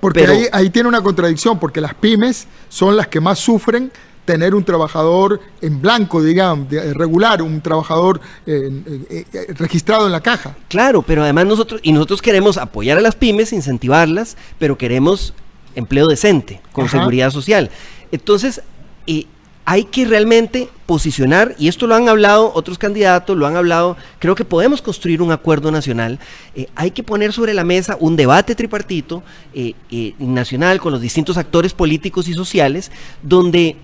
Porque 0.00 0.48
ahí, 0.52 0.70
tiene 0.70 0.88
una 0.88 1.02
contradicción, 1.02 1.58
porque 1.58 1.80
las 1.80 1.94
pymes 1.94 2.46
son 2.68 2.96
las 2.96 3.08
que 3.08 3.20
más 3.20 3.38
sufren 3.38 3.90
tener 4.24 4.54
un 4.54 4.64
trabajador 4.64 5.40
en 5.60 5.82
blanco, 5.82 6.22
digamos, 6.22 6.72
eh, 6.72 6.94
regular, 6.94 7.42
un 7.42 7.60
trabajador 7.60 8.20
eh, 8.46 8.70
eh, 9.10 9.54
registrado 9.58 10.06
en 10.06 10.12
la 10.12 10.20
caja. 10.20 10.56
Claro, 10.68 11.02
pero 11.02 11.22
además 11.22 11.46
nosotros, 11.46 11.80
y 11.82 11.92
nosotros 11.92 12.22
queremos 12.22 12.56
apoyar 12.56 12.96
a 12.96 13.00
las 13.00 13.16
pymes, 13.16 13.52
incentivarlas, 13.52 14.36
pero 14.58 14.78
queremos 14.78 15.34
empleo 15.74 16.06
decente, 16.06 16.62
con 16.72 16.88
seguridad 16.88 17.30
social. 17.30 17.70
Entonces, 18.12 18.62
hay 19.64 19.84
que 19.84 20.04
realmente 20.04 20.68
posicionar, 20.86 21.54
y 21.58 21.68
esto 21.68 21.86
lo 21.86 21.94
han 21.94 22.08
hablado 22.08 22.52
otros 22.54 22.76
candidatos, 22.76 23.36
lo 23.36 23.46
han 23.46 23.56
hablado, 23.56 23.96
creo 24.18 24.34
que 24.34 24.44
podemos 24.44 24.82
construir 24.82 25.22
un 25.22 25.32
acuerdo 25.32 25.70
nacional, 25.70 26.18
eh, 26.54 26.66
hay 26.74 26.90
que 26.90 27.02
poner 27.02 27.32
sobre 27.32 27.54
la 27.54 27.64
mesa 27.64 27.96
un 27.98 28.16
debate 28.16 28.54
tripartito 28.54 29.22
eh, 29.54 29.72
eh, 29.90 30.14
nacional 30.18 30.80
con 30.80 30.92
los 30.92 31.00
distintos 31.00 31.38
actores 31.38 31.72
políticos 31.72 32.28
y 32.28 32.34
sociales, 32.34 32.92
donde, 33.22 33.76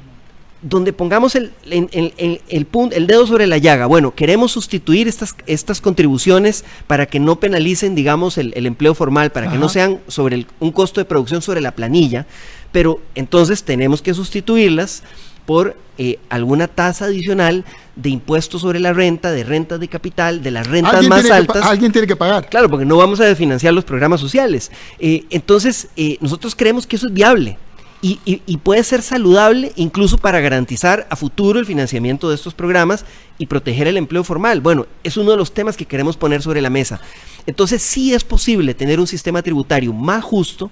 donde 0.60 0.92
pongamos 0.92 1.34
el, 1.34 1.52
el, 1.64 2.42
el, 2.46 3.06
dedo 3.06 3.26
sobre 3.26 3.46
la 3.46 3.56
llaga. 3.56 3.86
Bueno, 3.86 4.14
queremos 4.14 4.52
sustituir 4.52 5.08
estas, 5.08 5.34
estas 5.46 5.80
contribuciones 5.80 6.66
para 6.86 7.06
que 7.06 7.20
no 7.20 7.40
penalicen, 7.40 7.94
digamos, 7.94 8.36
el, 8.36 8.52
empleo 8.66 8.94
formal, 8.94 9.32
para 9.32 9.50
que 9.50 9.56
no 9.56 9.70
sean 9.70 10.00
sobre 10.08 10.46
un 10.58 10.72
costo 10.72 11.00
de 11.00 11.06
producción 11.06 11.40
sobre 11.40 11.62
la 11.62 11.74
planilla, 11.74 12.26
pero 12.70 13.00
entonces 13.14 13.62
tenemos 13.62 14.02
que 14.02 14.12
sustituirlas 14.12 15.02
por 15.50 15.74
eh, 15.98 16.20
alguna 16.28 16.68
tasa 16.68 17.06
adicional 17.06 17.64
de 17.96 18.10
impuestos 18.10 18.60
sobre 18.60 18.78
la 18.78 18.92
renta, 18.92 19.32
de 19.32 19.42
rentas 19.42 19.80
de 19.80 19.88
capital, 19.88 20.44
de 20.44 20.52
las 20.52 20.68
rentas 20.68 21.04
más 21.08 21.28
altas. 21.28 21.64
Alguien 21.64 21.90
tiene 21.90 22.06
que 22.06 22.14
pagar. 22.14 22.48
Claro, 22.48 22.70
porque 22.70 22.84
no 22.84 22.96
vamos 22.96 23.18
a 23.18 23.34
financiar 23.34 23.74
los 23.74 23.82
programas 23.84 24.20
sociales. 24.20 24.70
Eh, 25.00 25.24
entonces, 25.28 25.88
eh, 25.96 26.18
nosotros 26.20 26.54
creemos 26.54 26.86
que 26.86 26.94
eso 26.94 27.08
es 27.08 27.12
viable. 27.12 27.58
Y, 28.00 28.20
y, 28.24 28.56
puede 28.58 28.84
ser 28.84 29.02
saludable 29.02 29.72
incluso 29.74 30.18
para 30.18 30.38
garantizar 30.38 31.08
a 31.10 31.16
futuro 31.16 31.58
el 31.58 31.66
financiamiento 31.66 32.28
de 32.28 32.36
estos 32.36 32.54
programas 32.54 33.04
y 33.36 33.46
proteger 33.46 33.88
el 33.88 33.96
empleo 33.96 34.22
formal. 34.22 34.60
Bueno, 34.60 34.86
es 35.02 35.16
uno 35.16 35.32
de 35.32 35.36
los 35.36 35.52
temas 35.52 35.76
que 35.76 35.84
queremos 35.84 36.16
poner 36.16 36.42
sobre 36.42 36.60
la 36.60 36.70
mesa. 36.70 37.00
Entonces 37.44 37.82
sí 37.82 38.14
es 38.14 38.22
posible 38.22 38.72
tener 38.74 39.00
un 39.00 39.08
sistema 39.08 39.42
tributario 39.42 39.92
más 39.92 40.22
justo 40.22 40.70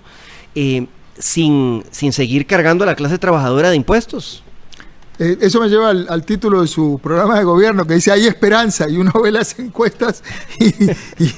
sin, 1.19 1.83
sin 1.91 2.13
seguir 2.13 2.47
cargando 2.47 2.85
a 2.85 2.87
la 2.87 2.95
clase 2.95 3.19
trabajadora 3.19 3.71
de 3.71 3.77
impuestos. 3.77 4.45
Eh, 5.19 5.37
eso 5.41 5.61
me 5.61 5.69
lleva 5.69 5.91
al, 5.91 6.25
título 6.25 6.63
de 6.63 6.69
su 6.69 7.01
programa 7.03 7.39
de 7.39 7.45
gobierno 7.45 7.85
que 7.85 7.95
dice 7.95 8.13
hay 8.13 8.27
esperanza 8.27 8.89
y 8.89 8.99
uno 8.99 9.13
ve 9.23 9.33
las 9.33 9.59
encuestas 9.59 10.23
y, 10.61 10.73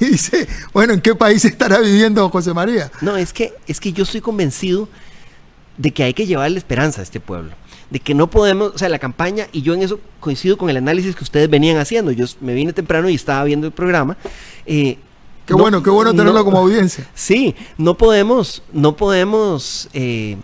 dice, 0.05 0.47
bueno, 0.71 0.93
¿en 0.93 1.01
qué 1.01 1.15
país 1.15 1.43
estará 1.45 1.79
viviendo 1.79 2.29
José 2.29 2.53
María? 2.53 2.91
No, 3.01 3.17
es 3.17 3.33
que, 3.33 3.53
es 3.67 3.79
que 3.79 3.91
yo 3.91 4.03
estoy 4.03 4.21
convencido 4.21 4.87
de 5.77 5.91
que 5.91 6.03
hay 6.03 6.13
que 6.13 6.27
llevarle 6.27 6.59
esperanza 6.59 7.01
a 7.01 7.03
este 7.03 7.19
pueblo. 7.19 7.51
De 7.89 7.99
que 7.99 8.13
no 8.13 8.29
podemos, 8.29 8.73
o 8.75 8.77
sea, 8.77 8.87
la 8.87 8.99
campaña, 8.99 9.47
y 9.51 9.63
yo 9.63 9.73
en 9.73 9.81
eso 9.81 9.99
coincido 10.19 10.57
con 10.57 10.69
el 10.69 10.77
análisis 10.77 11.15
que 11.15 11.23
ustedes 11.23 11.49
venían 11.49 11.77
haciendo. 11.77 12.11
Yo 12.11 12.25
me 12.39 12.53
vine 12.53 12.71
temprano 12.71 13.09
y 13.09 13.15
estaba 13.15 13.43
viendo 13.43 13.67
el 13.67 13.73
programa. 13.73 14.15
Eh, 14.65 14.97
qué 15.45 15.53
bueno, 15.55 15.83
qué 15.83 15.89
bueno 15.89 16.13
tenerlo 16.13 16.45
como 16.45 16.59
audiencia. 16.59 17.09
Sí, 17.15 17.55
no 17.77 17.97
podemos, 17.97 18.63
no 18.71 18.95
podemos 18.95 19.89
eh, 19.93 20.37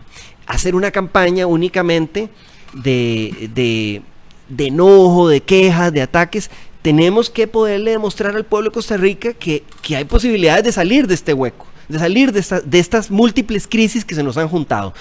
hacer 0.46 0.75
una 0.75 0.91
campaña 0.91 1.48
únicamente 1.48 2.29
de, 2.74 4.02
de, 4.50 4.66
enojo, 4.66 5.30
de 5.30 5.42
quejas, 5.42 5.92
de 5.94 6.02
ataques, 6.02 6.50
tenemos 6.82 7.30
que 7.30 7.48
poderle 7.48 7.92
demostrar 7.92 8.36
al 8.36 8.46
pueblo 8.46 8.70
de 8.70 8.74
Costa 8.74 8.98
Rica 8.98 9.34
que, 9.34 9.64
hay 9.96 10.06
posibilidades 10.06 10.64
de 10.64 10.72
salir 10.72 11.08
de 11.08 11.14
este 11.14 11.34
hueco, 11.34 11.66
de 11.88 12.00
salir 12.00 12.32
de, 12.32 12.44
de 12.66 12.80
estas 12.80 13.12
múltiples 13.12 13.68
crisis 13.68 14.06
que 14.06 14.16
se 14.16 14.24
nos 14.24 14.38
han 14.38 14.48
juntado. 14.48 14.94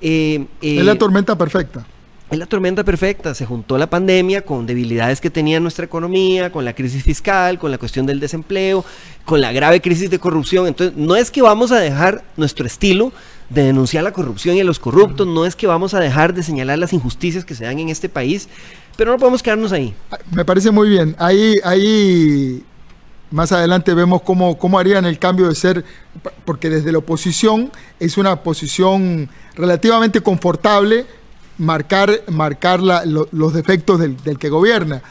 Eh, 0.00 0.46
es 0.60 0.84
la 0.84 0.92
eh, 0.92 0.96
tormenta 0.96 1.36
perfecta. 1.36 1.86
Es 2.30 2.38
la 2.38 2.46
tormenta 2.46 2.84
perfecta. 2.84 3.34
Se 3.34 3.44
juntó 3.44 3.76
la 3.76 3.90
pandemia 3.90 4.42
con 4.42 4.64
debilidades 4.66 5.20
que 5.20 5.30
tenía 5.30 5.58
nuestra 5.58 5.84
economía, 5.84 6.52
con 6.52 6.64
la 6.64 6.74
crisis 6.74 7.02
fiscal, 7.02 7.58
con 7.58 7.70
la 7.70 7.78
cuestión 7.78 8.06
del 8.06 8.20
desempleo, 8.20 8.84
con 9.24 9.40
la 9.40 9.52
grave 9.52 9.80
crisis 9.80 10.10
de 10.10 10.18
corrupción. 10.18 10.68
Entonces, 10.68 10.96
no 10.96 11.16
es 11.16 11.30
que 11.30 11.42
vamos 11.42 11.72
a 11.72 11.80
dejar 11.80 12.22
nuestro 12.36 12.66
estilo 12.66 13.12
de 13.50 13.64
denunciar 13.64 14.04
la 14.04 14.12
corrupción 14.12 14.56
y 14.56 14.60
a 14.60 14.64
los 14.64 14.78
corruptos, 14.78 15.26
no 15.26 15.44
es 15.44 15.56
que 15.56 15.66
vamos 15.66 15.92
a 15.92 16.00
dejar 16.00 16.32
de 16.32 16.42
señalar 16.42 16.78
las 16.78 16.92
injusticias 16.92 17.44
que 17.44 17.54
se 17.54 17.64
dan 17.64 17.78
en 17.78 17.88
este 17.88 18.08
país, 18.08 18.48
pero 18.96 19.10
no 19.10 19.18
podemos 19.18 19.42
quedarnos 19.42 19.72
ahí. 19.72 19.92
Me 20.32 20.44
parece 20.44 20.70
muy 20.70 20.88
bien. 20.88 21.16
Ahí, 21.18 21.58
ahí 21.64 22.62
más 23.30 23.50
adelante 23.50 23.92
vemos 23.92 24.22
cómo, 24.22 24.56
cómo 24.56 24.78
harían 24.78 25.04
el 25.04 25.18
cambio 25.18 25.48
de 25.48 25.56
ser, 25.56 25.84
porque 26.44 26.70
desde 26.70 26.92
la 26.92 26.98
oposición 26.98 27.72
es 27.98 28.16
una 28.16 28.36
posición 28.36 29.28
relativamente 29.56 30.20
confortable 30.20 31.06
marcar, 31.58 32.22
marcar 32.28 32.80
los 32.80 33.52
defectos 33.52 33.98
del 33.98 34.38
que 34.38 34.48
gobierna 34.48 35.02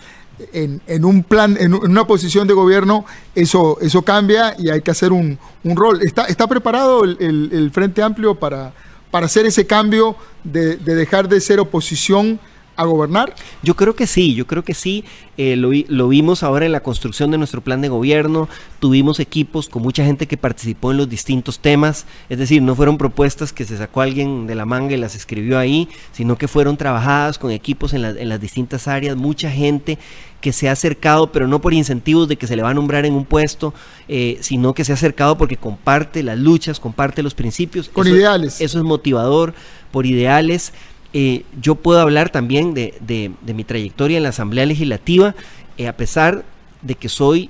en, 0.53 1.05
un 1.05 1.23
plan, 1.23 1.57
en, 1.59 1.73
una 1.73 2.05
posición 2.05 2.47
de 2.47 2.53
gobierno, 2.53 3.05
eso, 3.35 3.77
eso 3.81 4.01
cambia 4.03 4.55
y 4.57 4.69
hay 4.69 4.81
que 4.81 4.91
hacer 4.91 5.11
un, 5.11 5.37
rol. 5.63 6.01
¿Está, 6.01 6.25
está 6.25 6.47
preparado 6.47 7.03
el, 7.03 7.71
Frente 7.73 8.01
Amplio 8.01 8.35
para, 8.35 8.73
para 9.11 9.25
hacer 9.25 9.45
ese 9.45 9.67
cambio 9.67 10.15
de 10.43 10.77
dejar 10.77 11.27
de 11.27 11.41
ser 11.41 11.59
oposición 11.59 12.39
a 12.79 12.85
gobernar? 12.85 13.35
Yo 13.61 13.75
creo 13.75 13.95
que 13.95 14.07
sí, 14.07 14.33
yo 14.33 14.47
creo 14.47 14.63
que 14.63 14.73
sí. 14.73 15.03
Eh, 15.37 15.55
lo, 15.55 16.07
vimos 16.09 16.43
ahora 16.43 16.65
en 16.65 16.71
la 16.71 16.81
construcción 16.81 17.31
de 17.31 17.37
nuestro 17.37 17.61
plan 17.61 17.81
de 17.81 17.89
gobierno. 17.89 18.49
Tuvimos 18.79 19.19
equipos 19.19 19.69
con 19.69 19.81
mucha 19.81 20.03
gente 20.03 20.27
que 20.27 20.37
participó 20.37 20.91
en 20.91 20.97
los 20.97 21.09
distintos 21.09 21.59
temas. 21.59 22.05
Es 22.29 22.39
decir, 22.39 22.61
no 22.61 22.75
fueron 22.75 22.97
propuestas 22.97 23.53
que 23.53 23.65
se 23.65 23.77
sacó 23.77 24.01
alguien 24.01 24.47
de 24.47 24.55
la 24.55 24.65
manga 24.65 24.93
y 24.95 24.97
las 24.97 25.15
escribió 25.15 25.59
ahí, 25.59 25.89
sino 26.11 26.37
que 26.37 26.47
fueron 26.47 26.77
trabajadas 26.77 27.37
con 27.37 27.51
equipos 27.51 27.93
en, 27.93 28.03
en 28.05 28.29
las 28.29 28.39
distintas 28.39 28.87
áreas. 28.87 29.15
Mucha 29.15 29.51
gente 29.51 29.97
que 30.41 30.53
se 30.53 30.69
ha 30.69 30.71
acercado, 30.71 31.31
pero 31.31 31.47
no 31.47 31.59
por 31.59 31.73
incentivos 31.73 32.27
de 32.27 32.37
que 32.37 32.47
se 32.47 32.55
le 32.55 32.61
va 32.61 32.69
a 32.69 32.73
nombrar 32.73 33.05
en 33.05 33.13
un 33.13 33.25
puesto, 33.25 33.73
eh, 34.07 34.37
sino 34.41 34.73
que 34.73 34.85
se 34.85 34.91
ha 34.91 34.95
acercado 34.95 35.37
porque 35.37 35.57
comparte 35.57 36.23
las 36.23 36.37
luchas, 36.37 36.79
comparte 36.79 37.23
los 37.23 37.33
principios. 37.33 37.89
Con 37.89 38.07
ideales. 38.07 38.61
Eso 38.61 38.77
es 38.77 38.83
motivador, 38.83 39.53
por 39.91 40.05
ideales. 40.05 40.73
Eh, 41.13 41.43
yo 41.59 41.75
puedo 41.75 41.99
hablar 41.99 42.29
también 42.29 42.73
de, 42.73 43.31
mi 43.45 43.63
trayectoria 43.63 44.17
en 44.17 44.23
la 44.23 44.29
Asamblea 44.29 44.65
Legislativa, 44.65 45.35
eh, 45.77 45.87
a 45.87 45.97
pesar 45.97 46.43
de 46.81 46.95
que 46.95 47.09
soy 47.09 47.49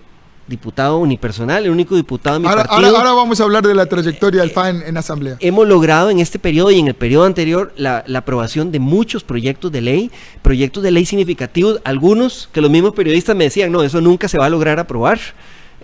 diputado 0.49 0.97
unipersonal, 0.97 1.65
el 1.65 1.71
único 1.71 1.95
diputado 1.95 2.37
de 2.37 2.39
mi 2.41 2.47
ahora, 2.47 2.65
partido. 2.65 2.97
Ahora, 2.97 3.11
vamos 3.13 3.39
a 3.39 3.43
hablar 3.43 3.65
de 3.65 3.75
la 3.75 3.85
trayectoria 3.85 4.41
del 4.41 4.49
FA 4.49 4.69
en, 4.69 4.97
Asamblea. 4.97 5.37
Hemos 5.39 5.67
logrado 5.67 6.09
en 6.09 6.19
este 6.19 6.39
periodo 6.39 6.71
y 6.71 6.79
en 6.79 6.87
el 6.87 6.95
periodo 6.95 7.25
anterior 7.25 7.71
la, 7.77 8.03
aprobación 8.15 8.71
de 8.71 8.79
muchos 8.79 9.23
proyectos 9.23 9.71
de 9.71 9.81
ley, 9.81 10.11
proyectos 10.41 10.83
de 10.83 10.91
ley 10.91 11.05
significativos, 11.05 11.79
algunos 11.83 12.49
que 12.51 12.61
los 12.61 12.71
mismos 12.71 12.93
periodistas 12.93 13.35
me 13.35 13.43
decían, 13.45 13.71
no, 13.71 13.83
eso 13.83 14.01
nunca 14.01 14.27
se 14.27 14.37
va 14.37 14.47
a 14.47 14.49
lograr 14.49 14.79
aprobar. 14.79 15.19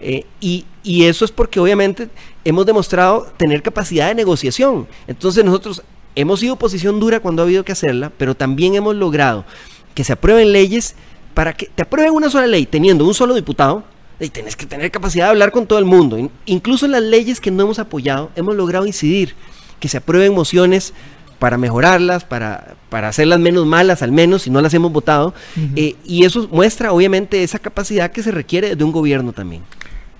Eh, 0.01 0.25
y, 0.41 0.65
y 0.83 1.05
eso 1.05 1.23
es 1.23 1.31
porque 1.31 1.59
obviamente 1.59 2.09
hemos 2.43 2.65
demostrado 2.65 3.31
tener 3.37 3.61
capacidad 3.61 4.07
de 4.07 4.15
negociación. 4.15 4.87
Entonces 5.07 5.45
nosotros 5.45 5.83
hemos 6.15 6.39
sido 6.39 6.55
oposición 6.55 6.99
dura 6.99 7.19
cuando 7.19 7.41
ha 7.41 7.45
habido 7.45 7.63
que 7.63 7.71
hacerla, 7.71 8.11
pero 8.17 8.35
también 8.35 8.75
hemos 8.75 8.95
logrado 8.95 9.45
que 9.93 10.03
se 10.03 10.13
aprueben 10.13 10.51
leyes 10.51 10.95
para 11.33 11.53
que 11.53 11.67
te 11.67 11.83
aprueben 11.83 12.13
una 12.13 12.29
sola 12.29 12.47
ley 12.47 12.65
teniendo 12.65 13.05
un 13.05 13.13
solo 13.13 13.35
diputado, 13.35 13.83
y 14.19 14.29
tienes 14.29 14.55
que 14.55 14.65
tener 14.65 14.91
capacidad 14.91 15.25
de 15.25 15.31
hablar 15.31 15.51
con 15.51 15.67
todo 15.67 15.79
el 15.79 15.85
mundo. 15.85 16.17
Incluso 16.45 16.85
en 16.85 16.93
las 16.93 17.03
leyes 17.03 17.41
que 17.41 17.51
no 17.51 17.63
hemos 17.63 17.79
apoyado, 17.79 18.31
hemos 18.35 18.55
logrado 18.55 18.85
incidir, 18.85 19.35
que 19.79 19.89
se 19.89 19.97
aprueben 19.97 20.33
mociones 20.33 20.93
para 21.39 21.57
mejorarlas, 21.57 22.23
para, 22.23 22.75
para 22.89 23.09
hacerlas 23.09 23.39
menos 23.39 23.65
malas 23.65 24.01
al 24.01 24.13
menos, 24.13 24.43
si 24.43 24.49
no 24.49 24.61
las 24.61 24.73
hemos 24.73 24.91
votado. 24.91 25.33
Eh, 25.75 25.95
y 26.05 26.23
eso 26.23 26.47
muestra 26.49 26.93
obviamente 26.93 27.43
esa 27.43 27.59
capacidad 27.59 28.11
que 28.11 28.23
se 28.23 28.31
requiere 28.31 28.75
de 28.75 28.83
un 28.83 28.93
gobierno 28.93 29.33
también. 29.33 29.63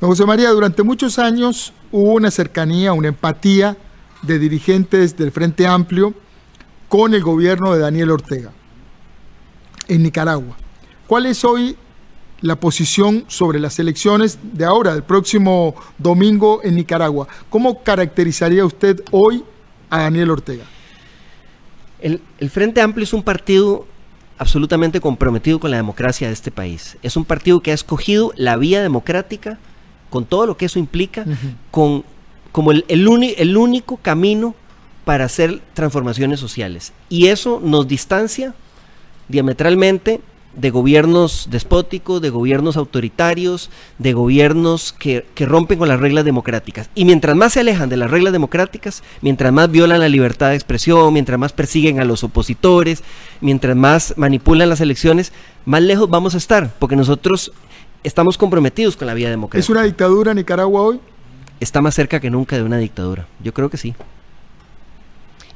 José 0.01 0.25
María, 0.25 0.49
durante 0.49 0.83
muchos 0.83 1.17
años 1.17 1.71
hubo 1.91 2.13
una 2.13 2.29
cercanía, 2.29 2.91
una 2.91 3.07
empatía 3.07 3.77
de 4.25 4.39
dirigentes 4.39 5.17
del 5.17 5.31
Frente 5.31 5.67
Amplio 5.67 6.13
con 6.89 7.13
el 7.13 7.23
gobierno 7.23 7.73
de 7.73 7.79
Daniel 7.79 8.11
Ortega 8.11 8.51
en 9.87 10.03
Nicaragua. 10.03 10.55
¿Cuál 11.07 11.25
es 11.25 11.43
hoy 11.43 11.77
la 12.41 12.59
posición 12.59 13.25
sobre 13.27 13.59
las 13.59 13.79
elecciones 13.79 14.39
de 14.41 14.65
ahora, 14.65 14.93
del 14.93 15.03
próximo 15.03 15.75
domingo 15.97 16.61
en 16.63 16.75
Nicaragua? 16.75 17.27
¿Cómo 17.49 17.83
caracterizaría 17.83 18.65
usted 18.65 19.03
hoy 19.11 19.43
a 19.89 19.99
Daniel 19.99 20.31
Ortega? 20.31 20.63
El, 21.99 22.21
Frente 22.49 22.81
Amplio 22.81 23.03
es 23.03 23.13
un 23.13 23.23
partido 23.23 23.87
absolutamente 24.37 24.99
comprometido 24.99 25.59
con 25.59 25.71
la 25.71 25.77
democracia 25.77 26.27
de 26.27 26.33
este 26.33 26.51
país. 26.51 26.97
Es 27.01 27.15
un 27.15 27.25
partido 27.25 27.61
que 27.61 27.71
ha 27.71 27.73
escogido 27.73 28.33
la 28.35 28.57
vía 28.57 28.81
democrática, 28.81 29.57
con 30.09 30.25
todo 30.25 30.45
lo 30.45 30.57
que 30.57 30.65
eso 30.65 30.77
implica, 30.77 31.25
con, 31.71 32.03
como 32.55 32.71
el, 32.71 32.85
el 32.87 33.57
único 33.57 33.97
camino 33.97 34.55
para 35.03 35.25
hacer 35.25 35.59
transformaciones 35.73 36.39
sociales. 36.39 36.93
Y 37.09 37.27
eso 37.27 37.59
nos 37.61 37.85
distancia 37.85 38.55
diametralmente 39.27 40.21
de 40.55 40.69
gobiernos 40.69 41.49
despóticos, 41.51 42.21
de 42.21 42.29
gobiernos 42.29 42.77
autoritarios, 42.77 43.71
de 43.97 44.13
gobiernos 44.13 44.93
que, 44.93 45.25
rompen 45.37 45.77
con 45.79 45.89
las 45.89 45.99
reglas 45.99 46.23
democráticas. 46.23 46.89
Y 46.95 47.03
mientras 47.03 47.35
más 47.35 47.51
se 47.51 47.59
alejan 47.59 47.89
de 47.89 47.97
las 47.97 48.09
reglas 48.09 48.31
democráticas, 48.31 49.03
mientras 49.19 49.51
más 49.51 49.69
violan 49.69 49.99
la 49.99 50.07
libertad 50.07 50.51
de 50.51 50.55
expresión, 50.55 51.11
mientras 51.11 51.37
más 51.37 51.51
persiguen 51.51 51.99
a 51.99 52.05
los 52.05 52.23
opositores, 52.23 53.03
mientras 53.41 53.75
más 53.75 54.13
manipulan 54.15 54.69
las 54.69 54.79
elecciones, 54.79 55.33
más 55.65 55.81
lejos 55.81 56.09
vamos 56.09 56.35
a 56.35 56.37
estar, 56.37 56.73
porque 56.79 56.95
nosotros 56.95 57.51
estamos 58.05 58.37
comprometidos 58.37 58.95
con 58.95 59.07
la 59.07 59.13
vía 59.13 59.29
democrática. 59.29 59.59
¿Es 59.59 59.69
una 59.69 59.83
dictadura 59.83 60.33
Nicaragua 60.33 60.79
hoy? 60.83 61.01
Está 61.59 61.81
más 61.81 61.95
cerca 61.95 62.19
que 62.19 62.29
nunca 62.29 62.55
de 62.55 62.63
una 62.63 62.77
dictadura. 62.77 63.27
Yo 63.43 63.53
creo 63.53 63.69
que 63.69 63.77
sí. 63.77 63.95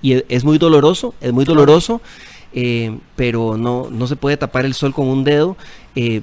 Y 0.01 0.23
es 0.33 0.43
muy 0.43 0.57
doloroso, 0.57 1.13
es 1.19 1.33
muy 1.33 1.45
doloroso. 1.45 2.01
Eh, 2.51 2.97
pero 3.15 3.57
no, 3.57 3.89
no 3.91 4.07
se 4.07 4.15
puede 4.15 4.37
tapar 4.37 4.65
el 4.65 4.73
sol 4.73 4.93
con 4.93 5.07
un 5.07 5.23
dedo. 5.23 5.55
Eh, 5.95 6.21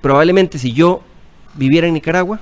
probablemente 0.00 0.58
si 0.58 0.72
yo 0.72 1.02
viviera 1.54 1.86
en 1.86 1.94
Nicaragua, 1.94 2.40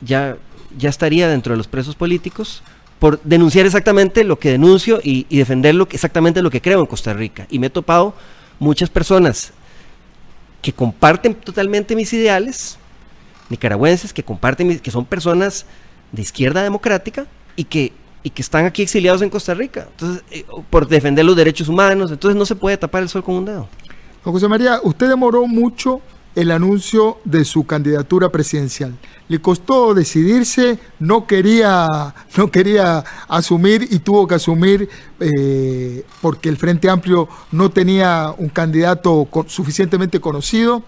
ya, 0.00 0.36
ya 0.76 0.88
estaría 0.88 1.28
dentro 1.28 1.52
de 1.52 1.58
los 1.58 1.68
presos 1.68 1.94
políticos 1.94 2.62
por 2.98 3.20
denunciar 3.22 3.64
exactamente 3.64 4.24
lo 4.24 4.38
que 4.38 4.50
denuncio 4.50 5.00
y, 5.02 5.24
defender 5.34 5.74
lo 5.74 5.88
exactamente 5.90 6.42
lo 6.42 6.50
que 6.50 6.60
creo 6.60 6.80
en 6.80 6.86
Costa 6.86 7.14
Rica. 7.14 7.46
Y 7.50 7.58
me 7.58 7.68
he 7.68 7.70
topado 7.70 8.14
muchas 8.58 8.90
personas 8.90 9.52
que 10.60 10.72
comparten 10.72 11.34
totalmente 11.34 11.96
mis 11.96 12.12
ideales, 12.12 12.78
nicaragüenses, 13.50 14.12
que 14.12 14.22
comparten, 14.22 14.78
que 14.78 14.90
son 14.90 15.04
personas 15.04 15.66
de 16.12 16.22
izquierda 16.22 16.62
democrática 16.62 17.26
y 17.56 17.64
que 17.64 17.92
y 18.22 18.30
que 18.30 18.42
están 18.42 18.66
aquí 18.66 18.82
exiliados 18.82 19.22
en 19.22 19.30
Costa 19.30 19.54
Rica, 19.54 19.88
entonces, 19.90 20.22
eh, 20.30 20.44
por 20.68 20.86
defender 20.86 21.24
los 21.24 21.36
derechos 21.36 21.68
humanos, 21.68 22.10
entonces 22.10 22.36
no 22.36 22.44
se 22.44 22.54
puede 22.54 22.76
tapar 22.76 23.02
el 23.02 23.08
sol 23.08 23.24
con 23.24 23.36
un 23.36 23.44
dedo. 23.46 23.68
José 24.22 24.48
María, 24.48 24.80
usted 24.82 25.08
demoró 25.08 25.46
mucho 25.46 26.02
el 26.34 26.50
anuncio 26.50 27.18
de 27.24 27.44
su 27.44 27.64
candidatura 27.64 28.28
presidencial. 28.28 28.94
Le 29.28 29.40
costó 29.40 29.94
decidirse, 29.94 30.78
no 30.98 31.26
quería, 31.26 31.86
no 32.36 32.50
quería 32.50 33.02
asumir 33.26 33.88
y 33.90 33.98
tuvo 34.00 34.28
que 34.28 34.34
asumir 34.34 34.88
eh, 35.18 36.04
porque 36.20 36.48
el 36.48 36.56
Frente 36.56 36.88
Amplio 36.88 37.28
no 37.50 37.70
tenía 37.70 38.32
un 38.36 38.48
candidato 38.48 39.26
suficientemente 39.46 40.20
conocido. 40.20 40.82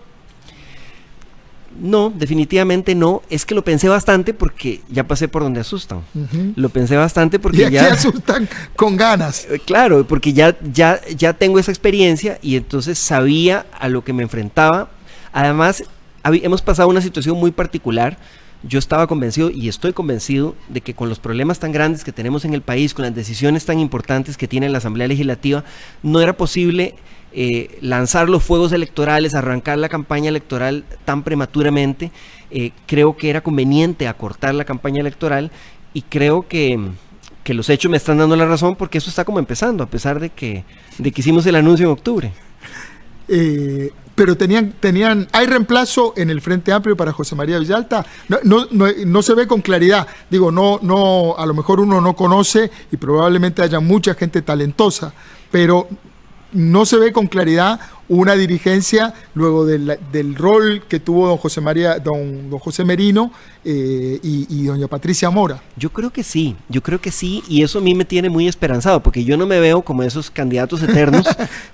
No, 1.80 2.12
definitivamente 2.14 2.94
no. 2.94 3.22
Es 3.30 3.46
que 3.46 3.54
lo 3.54 3.64
pensé 3.64 3.88
bastante 3.88 4.34
porque 4.34 4.80
ya 4.88 5.06
pasé 5.06 5.28
por 5.28 5.42
donde 5.42 5.60
asustan. 5.60 6.02
Lo 6.56 6.68
pensé 6.68 6.96
bastante 6.96 7.38
porque 7.38 7.62
y 7.62 7.64
aquí 7.64 7.74
ya 7.74 7.92
asustan 7.92 8.48
con 8.76 8.96
ganas. 8.96 9.46
Eh, 9.50 9.60
claro, 9.64 10.06
porque 10.06 10.32
ya, 10.32 10.56
ya, 10.72 11.00
ya 11.16 11.32
tengo 11.32 11.58
esa 11.58 11.70
experiencia 11.70 12.38
y 12.42 12.56
entonces 12.56 12.98
sabía 12.98 13.66
a 13.78 13.88
lo 13.88 14.04
que 14.04 14.12
me 14.12 14.22
enfrentaba. 14.22 14.90
Además, 15.32 15.84
hemos 16.24 16.62
pasado 16.62 16.88
una 16.88 17.00
situación 17.00 17.36
muy 17.36 17.50
particular. 17.50 18.18
Yo 18.62 18.78
estaba 18.78 19.08
convencido 19.08 19.50
y 19.50 19.68
estoy 19.68 19.92
convencido 19.92 20.54
de 20.68 20.82
que 20.82 20.94
con 20.94 21.08
los 21.08 21.18
problemas 21.18 21.58
tan 21.58 21.72
grandes 21.72 22.04
que 22.04 22.12
tenemos 22.12 22.44
en 22.44 22.54
el 22.54 22.62
país, 22.62 22.94
con 22.94 23.04
las 23.04 23.14
decisiones 23.14 23.64
tan 23.64 23.80
importantes 23.80 24.36
que 24.36 24.46
tiene 24.46 24.68
la 24.68 24.78
Asamblea 24.78 25.08
Legislativa, 25.08 25.64
no 26.02 26.20
era 26.20 26.36
posible 26.36 26.94
eh, 27.34 27.78
lanzar 27.80 28.28
los 28.28 28.42
fuegos 28.42 28.72
electorales, 28.72 29.34
arrancar 29.34 29.78
la 29.78 29.88
campaña 29.88 30.28
electoral 30.28 30.84
tan 31.04 31.22
prematuramente. 31.22 32.10
Eh, 32.50 32.72
creo 32.86 33.16
que 33.16 33.30
era 33.30 33.40
conveniente 33.40 34.06
acortar 34.06 34.54
la 34.54 34.64
campaña 34.64 35.00
electoral 35.00 35.50
y 35.94 36.02
creo 36.02 36.46
que, 36.46 36.78
los 37.46 37.68
hechos 37.70 37.90
me 37.90 37.96
están 37.96 38.18
dando 38.18 38.36
la 38.36 38.46
razón 38.46 38.76
porque 38.76 38.98
eso 38.98 39.10
está 39.10 39.24
como 39.24 39.38
empezando, 39.38 39.82
a 39.82 39.86
pesar 39.86 40.20
de 40.20 40.30
que, 40.30 40.64
de 40.98 41.12
que 41.12 41.20
hicimos 41.20 41.46
el 41.46 41.56
anuncio 41.56 41.86
en 41.86 41.92
octubre. 41.92 42.32
Eh, 43.28 43.90
pero 44.14 44.36
tenían, 44.36 44.74
tenían, 44.78 45.26
hay 45.32 45.46
reemplazo 45.46 46.12
en 46.16 46.28
el 46.28 46.42
Frente 46.42 46.72
Amplio 46.72 46.96
para 46.96 47.12
José 47.12 47.34
María 47.34 47.58
Villalta. 47.58 48.04
No, 48.28 48.38
no, 48.44 48.88
no, 49.06 49.22
se 49.22 49.34
ve 49.34 49.46
con 49.46 49.62
claridad. 49.62 50.06
Digo, 50.28 50.52
no, 50.52 50.78
no, 50.82 51.34
a 51.36 51.46
lo 51.46 51.54
mejor 51.54 51.80
uno 51.80 52.00
no 52.00 52.14
conoce 52.14 52.70
y 52.90 52.96
probablemente 52.98 53.62
haya 53.62 53.80
mucha 53.80 54.14
gente 54.14 54.42
talentosa, 54.42 55.14
pero 55.50 55.88
no 56.52 56.84
se 56.84 56.96
ve 56.98 57.12
con 57.12 57.26
claridad 57.26 57.80
una 58.08 58.34
dirigencia 58.34 59.14
luego 59.34 59.64
del, 59.64 60.34
rol 60.34 60.82
que 60.86 61.00
tuvo 61.00 61.28
don 61.28 61.38
José 61.38 61.62
María, 61.62 61.98
don, 61.98 62.50
don 62.50 62.58
José 62.58 62.84
Merino 62.84 63.32
eh, 63.64 64.18
y, 64.22 64.64
doña 64.64 64.86
Patricia 64.86 65.30
Mora. 65.30 65.62
Yo 65.76 65.90
creo 65.90 66.10
que 66.10 66.22
sí, 66.22 66.54
yo 66.68 66.82
creo 66.82 67.00
que 67.00 67.10
sí, 67.10 67.42
y 67.48 67.62
eso 67.62 67.78
a 67.78 67.82
mí 67.82 67.94
me 67.94 68.04
tiene 68.04 68.28
muy 68.28 68.48
esperanzado, 68.48 69.02
porque 69.02 69.24
yo 69.24 69.36
no 69.36 69.46
me 69.46 69.60
veo 69.60 69.82
como 69.82 70.02
esos 70.02 70.30
candidatos 70.30 70.82
eternos, 70.82 71.26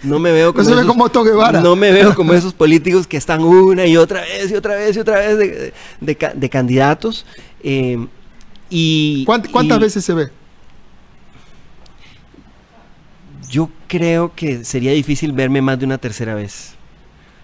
no 0.04 0.20
me 0.20 0.30
veo 0.30 0.52
como, 0.54 0.62
esos, 0.62 1.62
no 1.62 1.76
me 1.76 1.90
veo 1.90 2.14
como 2.14 2.34
esos 2.34 2.54
políticos 2.54 3.06
que 3.06 3.16
están 3.16 3.42
una 3.42 3.86
y 3.86 3.96
otra 3.96 4.20
vez 4.20 4.50
y 4.50 4.54
otra 4.54 4.76
vez 4.76 4.96
y 4.96 5.00
otra 5.00 5.18
vez 5.18 5.72
de, 6.00 6.48
candidatos. 6.48 7.26
Eh, 7.64 8.06
y, 8.70 9.24
¿Cuántas 9.24 9.80
veces 9.80 10.04
se 10.04 10.14
ve? 10.14 10.28
Yo 13.48 13.70
creo 13.86 14.34
que 14.34 14.64
sería 14.64 14.92
difícil 14.92 15.32
verme 15.32 15.62
más 15.62 15.78
de 15.78 15.86
una 15.86 15.98
tercera 15.98 16.34
vez. 16.34 16.74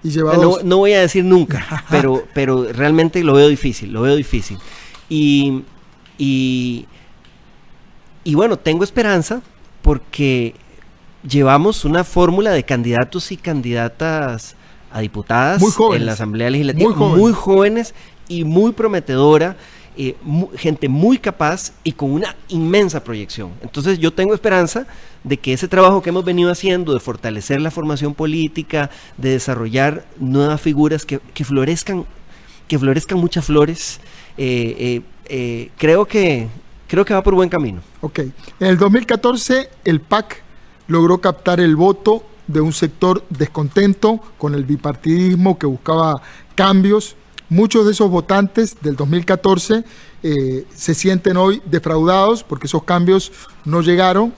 ¿Y 0.02 0.10
lleva 0.10 0.36
no, 0.36 0.76
voy 0.76 0.92
a 0.92 1.00
decir 1.00 1.24
nunca, 1.24 1.84
pero, 1.90 2.24
pero 2.34 2.70
realmente 2.72 3.24
lo 3.24 3.34
veo 3.34 3.48
difícil, 3.48 3.92
lo 3.92 4.02
veo 4.02 4.16
difícil. 4.16 4.58
Y, 5.08 5.64
y, 6.18 6.86
bueno, 8.34 8.58
tengo 8.58 8.84
esperanza 8.84 9.42
porque 9.82 10.54
llevamos 11.26 11.84
una 11.84 12.04
fórmula 12.04 12.50
de 12.50 12.64
candidatos 12.64 13.32
y 13.32 13.36
candidatas 13.36 14.56
a 14.92 15.00
diputadas 15.00 15.62
en 15.92 16.06
la 16.06 16.12
Asamblea 16.12 16.50
Legislativa, 16.50 16.94
muy 16.94 17.32
jóvenes 17.32 17.94
y 18.28 18.44
muy 18.44 18.72
prometedora. 18.72 19.56
Eh, 19.96 20.16
gente 20.56 20.88
muy 20.88 21.18
capaz 21.18 21.72
y 21.84 21.92
con 21.92 22.10
una 22.10 22.34
inmensa 22.48 23.04
proyección. 23.04 23.52
Entonces 23.62 24.00
yo 24.00 24.12
tengo 24.12 24.34
esperanza 24.34 24.88
de 25.22 25.36
que 25.36 25.52
ese 25.52 25.68
trabajo 25.68 26.02
que 26.02 26.08
hemos 26.08 26.24
venido 26.24 26.50
haciendo 26.50 26.92
de 26.94 26.98
fortalecer 26.98 27.60
la 27.60 27.70
formación 27.70 28.12
política, 28.12 28.90
de 29.18 29.30
desarrollar 29.30 30.04
nuevas 30.18 30.60
figuras 30.60 31.06
que, 31.06 31.20
florezcan, 31.44 32.06
que 32.66 32.76
florezcan 32.76 33.18
muchas 33.18 33.44
flores, 33.44 34.00
eh, 34.36 35.02
eh, 35.26 35.70
creo, 35.78 36.06
que, 36.06 36.48
creo 36.88 37.04
que 37.04 37.14
va 37.14 37.22
por 37.22 37.36
buen 37.36 37.48
camino. 37.48 37.80
Ok. 38.00 38.18
En 38.18 38.66
el 38.66 38.76
2014 38.76 39.70
el 39.84 40.00
PAC 40.00 40.42
logró 40.88 41.18
captar 41.18 41.60
el 41.60 41.76
voto 41.76 42.24
de 42.46 42.60
un 42.60 42.72
sector 42.72 43.24
descontento 43.30 44.20
con 44.38 44.54
el 44.54 44.64
bipartidismo 44.64 45.58
que 45.58 45.66
buscaba 45.66 46.20
cambios. 46.54 47.16
Muchos 47.54 47.86
de 47.86 47.92
esos 47.92 48.10
votantes 48.10 48.76
del 48.80 48.96
2014 48.96 49.84
eh, 50.24 50.66
se 50.74 50.92
sienten 50.92 51.36
hoy 51.36 51.62
defraudados 51.64 52.42
porque 52.42 52.66
esos 52.66 52.82
cambios 52.82 53.30
no 53.64 53.80
llegaron. 53.80 54.34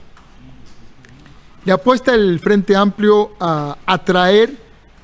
Le 1.65 1.71
apuesta 1.71 2.13
el 2.13 2.39
Frente 2.39 2.75
Amplio 2.75 3.31
a 3.39 3.75
atraer 3.87 4.55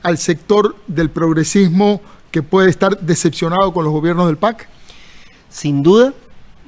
al 0.04 0.20
sector 0.20 0.76
del 0.86 1.10
progresismo 1.10 2.02
que 2.30 2.44
puede 2.44 2.70
estar 2.70 3.00
decepcionado 3.00 3.74
con 3.74 3.84
los 3.84 3.92
gobiernos 3.92 4.28
del 4.28 4.38
PAC. 4.38 4.70
Sin 5.50 5.82
duda, 5.82 6.14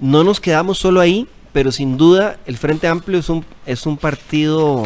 no 0.01 0.23
nos 0.23 0.39
quedamos 0.39 0.79
solo 0.79 0.99
ahí, 0.99 1.27
pero 1.53 1.71
sin 1.71 1.95
duda 1.95 2.39
el 2.47 2.57
Frente 2.57 2.87
Amplio 2.87 3.19
es 3.19 3.29
un, 3.29 3.45
es 3.67 3.85
un 3.85 3.97
partido 3.97 4.83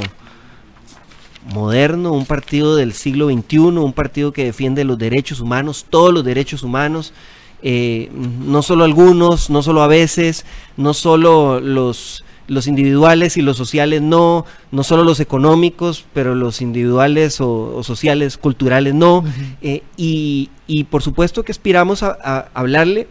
moderno, 1.45 2.12
un 2.12 2.25
partido 2.25 2.75
del 2.75 2.93
siglo 2.93 3.30
XXI, 3.30 3.58
un 3.58 3.93
partido 3.93 4.32
que 4.34 4.45
defiende 4.45 4.84
los 4.84 4.97
derechos 4.97 5.39
humanos, 5.39 5.86
todos 5.89 6.13
los 6.13 6.23
derechos 6.23 6.63
humanos, 6.63 7.13
eh, 7.62 8.10
no 8.13 8.62
solo 8.62 8.84
algunos, 8.84 9.49
no 9.49 9.62
solo 9.63 9.82
a 9.82 9.88
veces, 9.88 10.45
no 10.78 10.93
solo 10.93 11.60
los, 11.60 12.23
los 12.47 12.67
individuales 12.67 13.38
y 13.38 13.41
los 13.41 13.58
sociales, 13.58 14.02
no, 14.02 14.45
no 14.71 14.84
solo 14.84 15.04
los 15.04 15.19
económicos, 15.19 16.06
pero 16.13 16.36
los 16.36 16.62
individuales 16.62 17.39
o, 17.41 17.84
sociales, 17.84 18.38
culturales, 18.38 18.93
no. 18.93 19.23
Eh, 19.62 19.84
y, 19.97 20.49
y, 20.67 20.86
por 20.86 21.02
supuesto 21.04 21.43
que 21.43 21.52
aspiramos 21.52 22.04
a, 22.04 22.17
a 22.23 22.49
hablarle 22.54 23.08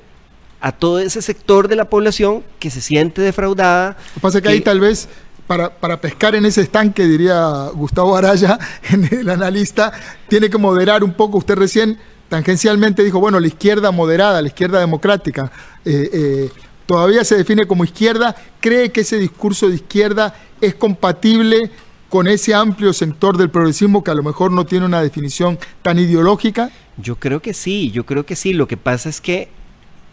a 0.61 0.73
todo 0.73 0.99
ese 0.99 1.23
sector 1.23 1.69
de 1.69 1.77
la 1.77 1.89
población 1.89 2.43
que 2.59 2.71
se 2.71 2.81
siente 2.81 3.23
defraudada. 3.23 3.91
Lo 3.91 4.15
que 4.15 4.21
pasa 4.21 4.39
es 4.39 4.43
que, 4.43 4.49
ahí 4.49 4.61
tal 4.61 4.81
vez 4.81 5.09
para, 5.49 5.71
para, 5.71 6.01
pescar 6.01 6.37
en 6.37 6.45
ese 6.45 6.61
estanque, 6.61 7.05
diría 7.07 7.71
Gustavo 7.75 8.15
Araya, 8.15 8.59
el 9.11 9.29
analista, 9.29 9.93
tiene 10.29 10.49
que 10.49 10.59
moderar 10.59 11.03
un 11.03 11.15
poco. 11.15 11.39
Usted 11.39 11.57
recién 11.57 11.99
tangencialmente 12.29 13.03
dijo, 13.03 13.19
bueno, 13.19 13.41
la 13.41 13.49
izquierda 13.49 13.91
moderada, 13.91 14.41
la 14.41 14.49
izquierda 14.49 14.79
democrática, 14.79 15.51
eh, 15.85 16.11
eh, 16.13 16.51
todavía 16.87 17.25
se 17.25 17.37
define 17.37 17.67
como 17.67 17.83
izquierda. 17.83 18.37
¿Cree 18.61 18.93
que 18.93 19.01
ese 19.01 19.19
discurso 19.19 19.69
de 19.69 19.77
izquierda 19.77 20.35
es 20.61 20.75
compatible 20.75 21.71
con 22.09 22.29
ese 22.29 22.55
amplio 22.55 22.93
sector 22.93 23.37
del 23.37 23.51
progresismo 23.51 24.05
que 24.05 24.11
a 24.11 24.15
lo 24.15 24.23
mejor 24.23 24.53
no 24.53 24.67
tiene 24.67 24.87
una 24.87 25.03
definición 25.03 25.59
tan 25.83 25.99
ideológica? 25.99 26.71
Yo 26.97 27.17
creo 27.17 27.41
que 27.41 27.55
sí, 27.55 27.91
yo 27.91 28.05
creo 28.05 28.25
que 28.27 28.37
sí. 28.37 28.53
Lo 28.53 28.69
que 28.69 28.77
pasa 28.77 29.09
es 29.09 29.21
que 29.21 29.49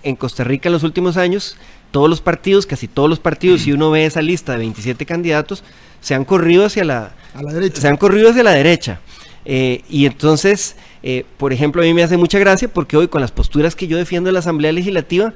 en 0.03 0.15
Costa 0.15 0.43
Rica 0.43 0.69
en 0.69 0.73
los 0.73 0.83
últimos 0.83 1.17
años, 1.17 1.57
todos 1.95 2.09
los 2.09 2.19
partidos, 2.19 2.65
casi 2.65 2.89
todos 2.89 3.09
los 3.09 3.19
partidos, 3.19 3.61
si 3.61 3.71
uno 3.71 3.89
ve 3.89 4.05
esa 4.05 4.21
lista 4.21 4.51
de 4.51 4.57
27 4.57 5.05
candidatos, 5.05 5.63
se 6.01 6.13
han 6.13 6.25
corrido 6.25 6.65
hacia 6.65 6.83
la, 6.83 7.15
derecha. 7.53 7.79
Se 7.79 7.87
han 7.87 7.95
corrido 7.95 8.31
hacia 8.31 8.43
la 8.43 8.51
derecha. 8.51 8.99
Eh, 9.45 9.81
y 9.89 10.05
entonces, 10.05 10.75
eh, 11.03 11.23
por 11.37 11.53
ejemplo, 11.53 11.81
a 11.81 11.85
mí 11.85 11.93
me 11.93 12.03
hace 12.03 12.17
mucha 12.17 12.37
gracia 12.37 12.67
porque 12.67 12.97
hoy 12.97 13.07
con 13.07 13.21
las 13.21 13.31
posturas 13.31 13.77
que 13.77 13.87
yo 13.87 13.95
defiendo 13.95 14.29
en 14.29 14.33
la 14.33 14.41
Asamblea 14.41 14.73
Legislativa, 14.73 15.33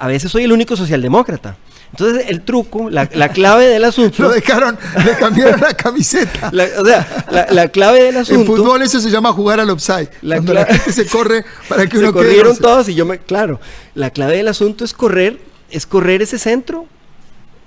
a 0.00 0.08
veces 0.08 0.32
soy 0.32 0.42
el 0.42 0.50
único 0.50 0.76
socialdemócrata. 0.76 1.56
Entonces, 1.92 2.24
el 2.26 2.40
truco, 2.42 2.90
la, 2.90 3.06
clave 3.06 3.68
del 3.68 3.84
asunto. 3.90 4.24
Lo 4.24 4.30
dejaron, 4.30 4.76
le 5.04 5.12
cambiaron 5.12 5.60
la 5.60 5.74
camiseta. 5.74 6.50
o 6.50 6.84
sea, 6.84 7.46
la, 7.52 7.68
clave 7.68 8.02
del 8.02 8.16
asunto. 8.16 8.40
En 8.40 8.46
fútbol 8.48 8.82
eso 8.82 8.98
se 8.98 9.10
llama 9.10 9.32
jugar 9.32 9.60
al 9.60 9.70
offside. 9.70 10.10
La 10.22 10.38
cuando 10.38 10.54
la 10.54 10.64
gente 10.66 10.92
se 10.92 11.06
corre 11.06 11.44
para 11.68 11.86
que 11.86 11.96
se 11.98 12.02
uno 12.02 12.12
corrieron 12.12 12.56
todos 12.56 12.88
y 12.88 12.96
yo 12.96 13.06
me. 13.06 13.20
Claro, 13.20 13.60
la 13.94 14.10
clave 14.10 14.38
del 14.38 14.48
asunto 14.48 14.84
es 14.84 14.92
correr, 14.92 15.49
es 15.70 15.86
correr 15.86 16.22
ese 16.22 16.38
centro 16.38 16.86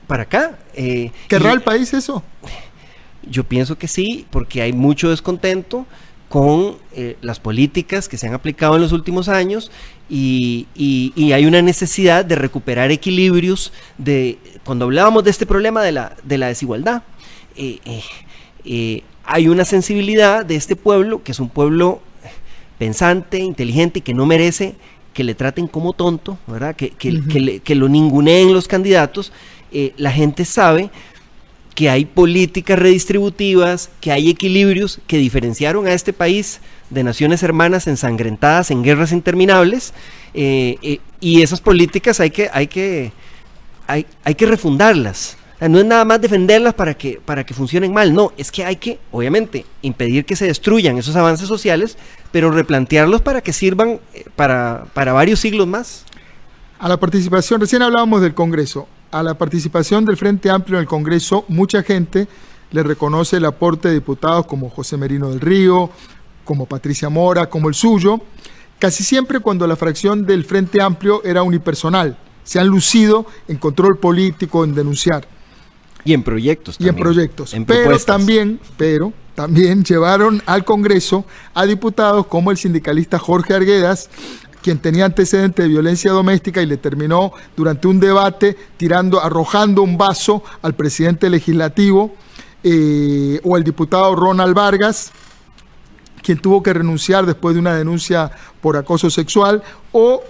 para 0.07 0.23
acá. 0.23 0.57
Eh, 0.73 1.11
¿Querrá 1.27 1.51
el 1.53 1.61
país 1.61 1.93
eso? 1.93 2.23
Yo 3.29 3.43
pienso 3.43 3.77
que 3.77 3.87
sí, 3.87 4.25
porque 4.29 4.61
hay 4.61 4.73
mucho 4.73 5.09
descontento 5.09 5.85
con 6.29 6.77
eh, 6.93 7.15
las 7.21 7.39
políticas 7.39 8.09
que 8.09 8.17
se 8.17 8.27
han 8.27 8.33
aplicado 8.33 8.75
en 8.75 8.81
los 8.81 8.91
últimos 8.91 9.29
años 9.29 9.71
y, 10.09 10.67
hay 11.31 11.45
una 11.45 11.61
necesidad 11.61 12.25
de 12.25 12.35
recuperar 12.35 12.91
equilibrios 12.91 13.71
de 13.99 14.39
cuando 14.65 14.85
hablábamos 14.85 15.23
de 15.23 15.29
este 15.29 15.45
problema 15.45 15.83
de 15.83 15.91
la, 15.91 16.15
de 16.23 16.37
la 16.39 16.47
desigualdad 16.47 17.03
eh, 17.55 17.79
eh, 18.65 19.03
hay 19.25 19.47
una 19.47 19.63
sensibilidad 19.63 20.45
de 20.45 20.55
este 20.55 20.75
pueblo 20.75 21.23
que 21.23 21.33
es 21.33 21.39
un 21.39 21.49
pueblo 21.49 22.01
pensante, 22.79 23.37
inteligente 23.37 23.99
y 23.99 24.01
que 24.01 24.13
no 24.13 24.25
merece 24.25 24.75
que 25.13 25.23
le 25.23 25.35
traten 25.35 25.67
como 25.67 25.93
tonto, 25.93 26.37
¿verdad? 26.47 26.75
Que, 26.75 26.89
que, 26.89 27.61
que 27.63 27.75
lo 27.75 27.87
ninguneen 27.87 28.53
los 28.53 28.67
candidatos. 28.67 29.31
la 29.97 30.11
gente 30.11 30.45
sabe 30.45 30.89
que 31.75 31.89
hay 31.89 32.05
políticas 32.05 32.77
redistributivas, 32.77 33.89
que 33.99 34.11
hay 34.11 34.29
equilibrios 34.29 34.99
que 35.07 35.17
diferenciaron 35.17 35.87
a 35.87 35.93
este 35.93 36.13
país 36.13 36.59
de 36.89 37.03
naciones 37.03 37.41
hermanas 37.43 37.87
ensangrentadas 37.87 38.69
en 38.71 38.83
guerras 38.83 39.11
interminables 39.11 39.93
eh, 40.33 40.77
eh, 40.81 40.99
y 41.19 41.41
esas 41.41 41.61
políticas 41.61 42.19
hay 42.19 42.29
que, 42.29 42.49
hay 42.53 42.67
que, 42.67 43.11
hay, 43.87 44.05
hay 44.23 44.35
que 44.35 44.45
refundarlas. 44.45 45.37
No 45.69 45.79
es 45.79 45.85
nada 45.85 46.05
más 46.05 46.21
defenderlas 46.21 46.73
para 46.73 46.93
que, 46.93 47.21
para 47.23 47.45
que 47.45 47.53
funcionen 47.53 47.93
mal, 47.93 48.13
no, 48.13 48.33
es 48.37 48.51
que 48.51 48.65
hay 48.65 48.77
que, 48.77 48.99
obviamente, 49.11 49.65
impedir 49.81 50.25
que 50.25 50.35
se 50.35 50.45
destruyan 50.45 50.97
esos 50.97 51.15
avances 51.15 51.47
sociales, 51.47 51.97
pero 52.31 52.51
replantearlos 52.51 53.21
para 53.21 53.41
que 53.41 53.53
sirvan 53.53 53.99
eh, 54.13 54.25
para, 54.35 54.85
para 54.93 55.13
varios 55.13 55.39
siglos 55.39 55.67
más. 55.67 56.05
A 56.79 56.89
la 56.89 56.97
participación, 56.97 57.61
recién 57.61 57.81
hablábamos 57.81 58.21
del 58.21 58.33
Congreso 58.33 58.87
a 59.13 59.21
la 59.21 59.35
participación 59.35 60.05
del 60.05 60.17
Frente 60.17 60.49
Amplio 60.49 60.77
en 60.77 60.81
el 60.81 60.87
Congreso, 60.87 61.45
mucha 61.47 61.83
gente 61.83 62.27
le 62.71 62.81
reconoce 62.81 63.37
el 63.37 63.45
aporte 63.45 63.87
de 63.87 63.93
diputados 63.93 64.47
como 64.47 64.71
José 64.71 64.97
Merino 64.97 65.29
del 65.29 65.39
Río, 65.39 65.91
como 66.43 66.65
Patricia 66.65 67.09
Mora, 67.09 67.47
como 67.47 67.69
el 67.69 67.75
suyo, 67.75 68.19
casi 68.79 69.03
siempre 69.03 69.39
cuando 69.39 69.67
la 69.67 69.75
fracción 69.75 70.25
del 70.25 70.43
Frente 70.43 70.81
Amplio 70.81 71.23
era 71.23 71.43
unipersonal. 71.43 72.17
Se 72.43 72.59
han 72.59 72.67
lucido 72.67 73.27
en 73.47 73.57
control 73.57 73.99
político, 73.99 74.63
en 74.63 74.73
denunciar. 74.73 75.27
Y 76.05 76.13
en 76.13 76.23
proyectos 76.23 76.77
también. 76.77 76.95
Y 76.95 76.97
en 76.97 77.03
proyectos. 77.03 77.55
pero 77.65 77.99
también, 77.99 78.59
pero 78.77 79.13
también 79.35 79.83
llevaron 79.85 80.41
al 80.45 80.65
Congreso 80.65 81.25
a 81.53 81.65
diputados 81.65 82.27
como 82.27 82.51
el 82.51 82.57
sindicalista 82.57 83.19
Jorge 83.19 83.53
Arguedas, 83.53 84.09
quien 84.61 84.79
tenía 84.79 85.05
antecedentes 85.05 85.63
de 85.63 85.69
violencia 85.69 86.11
doméstica 86.11 86.61
y 86.61 86.65
le 86.65 86.77
terminó 86.77 87.33
durante 87.55 87.87
un 87.87 87.99
debate 87.99 88.55
tirando, 88.77 89.21
arrojando 89.21 89.81
un 89.81 89.97
vaso 89.97 90.43
al 90.61 90.73
presidente 90.73 91.29
legislativo, 91.29 92.15
eh, 92.63 93.41
o 93.43 93.57
el 93.57 93.63
diputado 93.63 94.15
Ronald 94.15 94.55
Vargas, 94.55 95.11
quien 96.21 96.39
tuvo 96.39 96.63
que 96.63 96.73
renunciar 96.73 97.25
después 97.25 97.55
de 97.55 97.59
una 97.59 97.75
denuncia 97.75 98.31
por 98.61 98.77
acoso 98.77 99.09
sexual, 99.09 99.61
o 99.91 100.23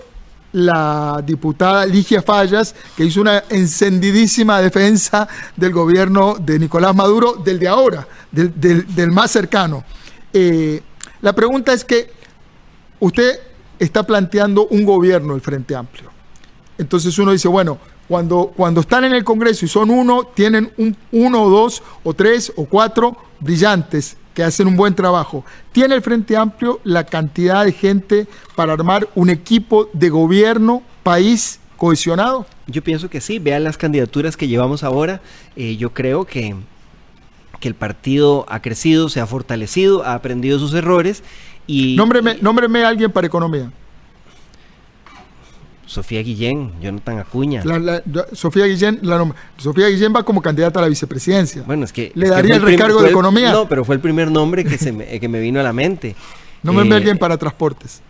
la 0.54 1.22
diputada 1.26 1.86
Ligia 1.86 2.22
Fallas, 2.22 2.74
que 2.96 3.06
hizo 3.06 3.22
una 3.22 3.44
encendidísima 3.50 4.62
defensa 4.62 5.28
del 5.56 5.74
gobierno 5.74 6.36
de 6.40 6.60
Nicolás 6.60 6.96
Maduro, 6.96 7.34
del 7.34 7.60
de 7.60 7.68
ahora, 7.68 8.08
del, 8.32 9.12
más 9.12 9.32
cercano. 9.32 9.84
Eh, 10.32 10.82
la 11.22 11.34
pregunta 11.34 11.74
es 11.74 11.84
que 11.84 12.12
usted 13.00 13.40
está 13.80 14.04
planteando 14.04 14.68
un 14.68 14.86
gobierno 14.86 15.36
el 15.36 15.42
Frente 15.42 15.76
Amplio. 15.76 16.12
Entonces 16.78 17.18
uno 17.18 17.32
dice, 17.32 17.48
bueno, 17.48 17.80
cuando, 18.08 18.54
cuando 18.56 18.82
están 18.82 19.06
en 19.06 19.14
el 19.14 19.24
Congreso 19.24 19.66
y 19.66 19.68
son 19.68 19.90
uno, 19.90 20.26
tienen 20.34 20.72
un, 20.78 20.96
uno 21.12 21.44
o 21.44 21.50
dos 21.50 21.82
o 22.04 22.14
tres 22.14 22.52
o 22.56 22.66
cuatro 22.66 23.18
brillantes 23.40 24.18
que 24.34 24.44
hacen 24.44 24.68
un 24.68 24.76
buen 24.76 24.96
trabajo. 24.96 25.46
¿Tiene 25.72 25.96
el 25.96 26.02
Frente 26.02 26.36
Amplio 26.38 26.80
la 26.84 27.06
cantidad 27.06 27.66
de 27.66 27.72
gente 27.72 28.28
para 28.56 28.74
armar 28.74 29.08
un 29.16 29.30
equipo 29.30 29.90
de 29.94 30.10
gobierno, 30.10 30.84
país 31.04 31.60
cohesionado? 31.78 32.46
Yo 32.68 32.84
pienso 32.84 33.10
que 33.10 33.22
sí, 33.22 33.40
vean 33.40 33.64
las 33.64 33.78
candidaturas 33.78 34.38
que 34.38 34.48
llevamos 34.48 34.84
ahora. 34.84 35.22
Eh, 35.56 35.76
yo 35.78 35.94
creo 35.94 36.26
que, 36.26 36.56
que 37.60 37.68
el 37.68 37.76
partido 37.76 38.46
ha 38.50 38.62
crecido, 38.62 39.10
se 39.10 39.20
ha 39.20 39.28
fortalecido, 39.28 40.04
ha 40.04 40.14
aprendido 40.14 40.60
sus 40.60 40.74
errores 40.74 41.24
y, 41.68 41.96
nómbreme, 41.96 42.84
a 42.84 42.88
alguien 42.88 43.12
para 43.12 43.28
economía. 43.28 43.72
Sofía 45.86 46.22
Guillén, 46.22 46.72
Jonathan 46.82 47.20
Acuña. 47.20 47.64
Sofía 48.34 48.66
Guillén, 48.66 49.02
Sofía 49.58 49.88
Guillén 49.88 50.14
va 50.16 50.24
como 50.24 50.42
candidata 50.42 50.80
a 50.80 50.84
la 50.84 50.90
vicepresidencia. 50.90 51.64
Bueno, 51.66 51.86
es 51.86 51.94
que 51.94 52.12
le 52.16 52.30
daría 52.30 52.56
el 52.56 52.62
recargo 52.62 53.02
de 53.02 53.10
economía. 53.10 53.52
No, 53.52 53.68
pero 53.68 53.84
fue 53.84 53.96
el 53.96 54.02
primer 54.02 54.32
nombre 54.32 54.64
que 54.64 54.78
se 54.78 54.92
me, 54.92 55.20
que 55.20 55.28
me 55.28 55.40
vino 55.40 55.60
a 55.60 55.64
la 55.64 55.74
mente. 55.74 56.16
Nómbreme 56.64 56.92
a 56.92 56.98
eh, 56.98 56.98
alguien 57.00 57.18
para 57.18 57.38
transportes. 57.38 58.02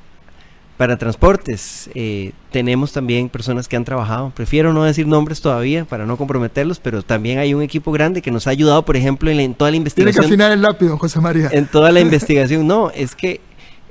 Para 0.78 0.98
transportes, 0.98 1.90
eh, 1.94 2.32
tenemos 2.52 2.94
también 2.94 3.30
personas 3.30 3.68
que 3.68 3.76
han 3.76 3.86
trabajado. 3.86 4.32
Prefiero 4.36 4.74
no 4.74 4.84
decir 4.84 5.06
nombres 5.06 5.40
todavía 5.40 5.86
para 5.86 6.06
no 6.06 6.18
comprometerlos, 6.18 6.80
pero 6.80 7.04
también 7.04 7.38
hay 7.38 7.54
un 7.54 7.62
equipo 7.62 7.92
grande 7.92 8.22
que 8.24 8.32
nos 8.32 8.48
ha 8.48 8.50
ayudado, 8.50 8.84
por 8.84 8.98
ejemplo, 8.98 9.30
en, 9.30 9.54
toda 9.54 9.70
la 9.70 9.78
investigación. 9.78 10.14
Tiene 10.14 10.28
que 10.28 10.34
afinar 10.34 10.52
el 10.52 10.62
lápiz, 10.64 10.90
José 10.90 11.20
María. 11.20 11.50
En 11.52 11.68
toda 11.68 11.92
la 11.92 12.00
investigación. 12.02 12.66
No, 12.66 12.90
es 12.90 13.14
que 13.16 13.40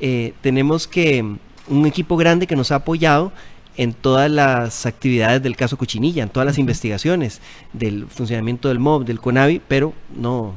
eh, 0.01 0.35
tenemos 0.41 0.89
que 0.89 1.25
un 1.69 1.87
equipo 1.87 2.17
grande 2.17 2.49
que 2.49 2.57
nos 2.57 2.73
ha 2.73 2.77
apoyado 2.77 3.33
en 3.77 3.95
todas 3.95 4.31
las 4.31 4.87
actividades 4.87 5.43
del 5.43 5.57
caso 5.57 5.77
Cochinilla, 5.77 6.23
en 6.23 6.29
todas 6.29 6.47
las 6.47 6.59
investigaciones 6.59 7.41
del 7.73 8.07
funcionamiento 8.07 8.69
del 8.69 8.79
MOB, 8.79 9.05
del 9.05 9.21
CONAVI, 9.21 9.61
pero 9.67 9.95
no, 10.15 10.55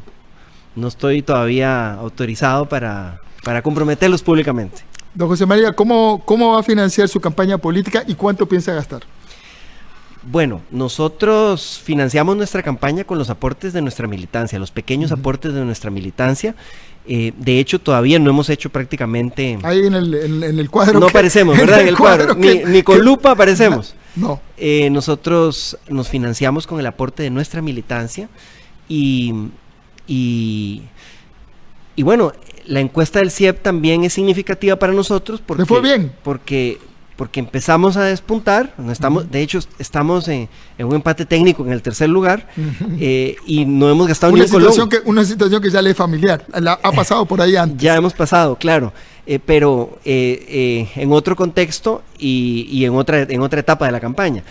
no 0.76 0.88
estoy 0.88 1.22
todavía 1.22 1.94
autorizado 1.94 2.68
para, 2.68 3.22
para 3.44 3.62
comprometerlos 3.62 4.22
públicamente. 4.22 4.84
Don 5.14 5.30
José 5.30 5.46
María, 5.46 5.72
¿cómo, 5.74 6.22
¿cómo 6.26 6.54
va 6.54 6.60
a 6.60 6.64
financiar 6.64 7.08
su 7.08 7.22
campaña 7.22 7.58
política 7.58 8.04
y 8.06 8.16
cuánto 8.16 8.46
piensa 8.48 8.74
gastar? 8.74 9.04
Bueno, 10.24 10.62
nosotros 10.72 11.80
financiamos 11.84 12.36
nuestra 12.36 12.64
campaña 12.64 13.04
con 13.04 13.20
los 13.20 13.30
aportes 13.30 13.74
de 13.74 13.82
nuestra 13.84 14.08
militancia, 14.08 14.58
los 14.58 14.72
pequeños 14.72 15.12
aportes 15.12 15.54
de 15.54 15.64
nuestra 15.64 15.92
militancia. 15.92 16.56
Eh, 17.08 17.34
de 17.38 17.60
hecho, 17.60 17.80
todavía 17.80 18.18
no 18.20 18.30
hemos 18.30 18.50
hecho 18.50 18.70
prácticamente... 18.70 19.60
Ahí 19.64 19.86
en 19.86 19.94
el, 19.94 20.14
en, 20.44 20.60
el 20.60 20.70
cuadro. 20.70 21.00
No 21.00 21.08
aparecemos, 21.08 21.58
¿verdad? 21.60 21.82
En 21.82 21.88
el, 21.88 21.98
cuadro. 21.98 22.36
ni, 22.36 22.84
con 22.84 23.04
lupa 23.04 23.32
aparecemos. 23.32 23.96
No. 24.16 24.40
Eh, 24.56 24.90
nosotros 24.92 25.78
nos 25.90 26.08
financiamos 26.08 26.68
con 26.68 26.80
el 26.80 26.86
aporte 26.86 27.22
de 27.22 27.30
nuestra 27.30 27.62
militancia 27.62 28.30
y, 28.88 29.34
y, 30.08 30.84
y 31.98 32.04
bueno, 32.04 32.32
la 32.66 32.80
encuesta 32.80 33.20
del 33.20 33.30
CIEP 33.30 33.62
también 33.62 34.06
es 34.06 34.14
significativa 34.14 34.78
para 34.78 34.94
nosotros 34.94 35.42
porque... 35.46 35.66
fue 35.66 35.82
bien? 35.82 36.14
Porque 36.24 36.80
porque 37.16 37.40
empezamos 37.40 37.96
a 37.96 38.04
despuntar, 38.04 38.74
no 38.78 38.92
estamos, 38.92 39.32
de 39.32 39.42
hecho 39.42 39.60
estamos 39.80 40.28
en, 40.28 40.50
un 40.80 40.96
empate 40.96 41.26
técnico 41.26 41.66
en 41.66 41.72
el 41.72 41.82
tercer 41.82 42.10
lugar 42.10 42.48
eh, 43.00 43.38
y 43.46 43.66
no 43.66 43.90
hemos 43.90 44.08
gastado 44.08 44.34
una 44.34 44.44
ni 44.44 44.50
un 44.50 44.52
situación 44.52 44.90
que 44.90 45.00
Una 45.06 45.24
situación 45.24 45.62
que 45.62 45.70
ya 45.70 45.82
le 45.82 45.92
es 45.92 45.98
familiar, 45.98 46.46
ha 46.52 46.92
pasado 46.92 47.26
por 47.26 47.42
ahí 47.42 47.56
antes. 47.56 47.82
Ya 47.82 47.96
hemos 47.96 48.14
pasado, 48.14 48.58
claro, 48.58 48.92
eh, 49.26 49.40
pero 49.44 49.98
eh, 50.04 50.90
en 50.96 51.12
otro 51.14 51.36
contexto 51.36 52.04
y, 52.18 52.84
en, 52.84 52.94
otra, 52.96 53.22
en 53.22 53.42
otra 53.42 53.62
etapa 53.62 53.86
de 53.86 53.92
la 53.94 54.00
campaña. 54.00 54.44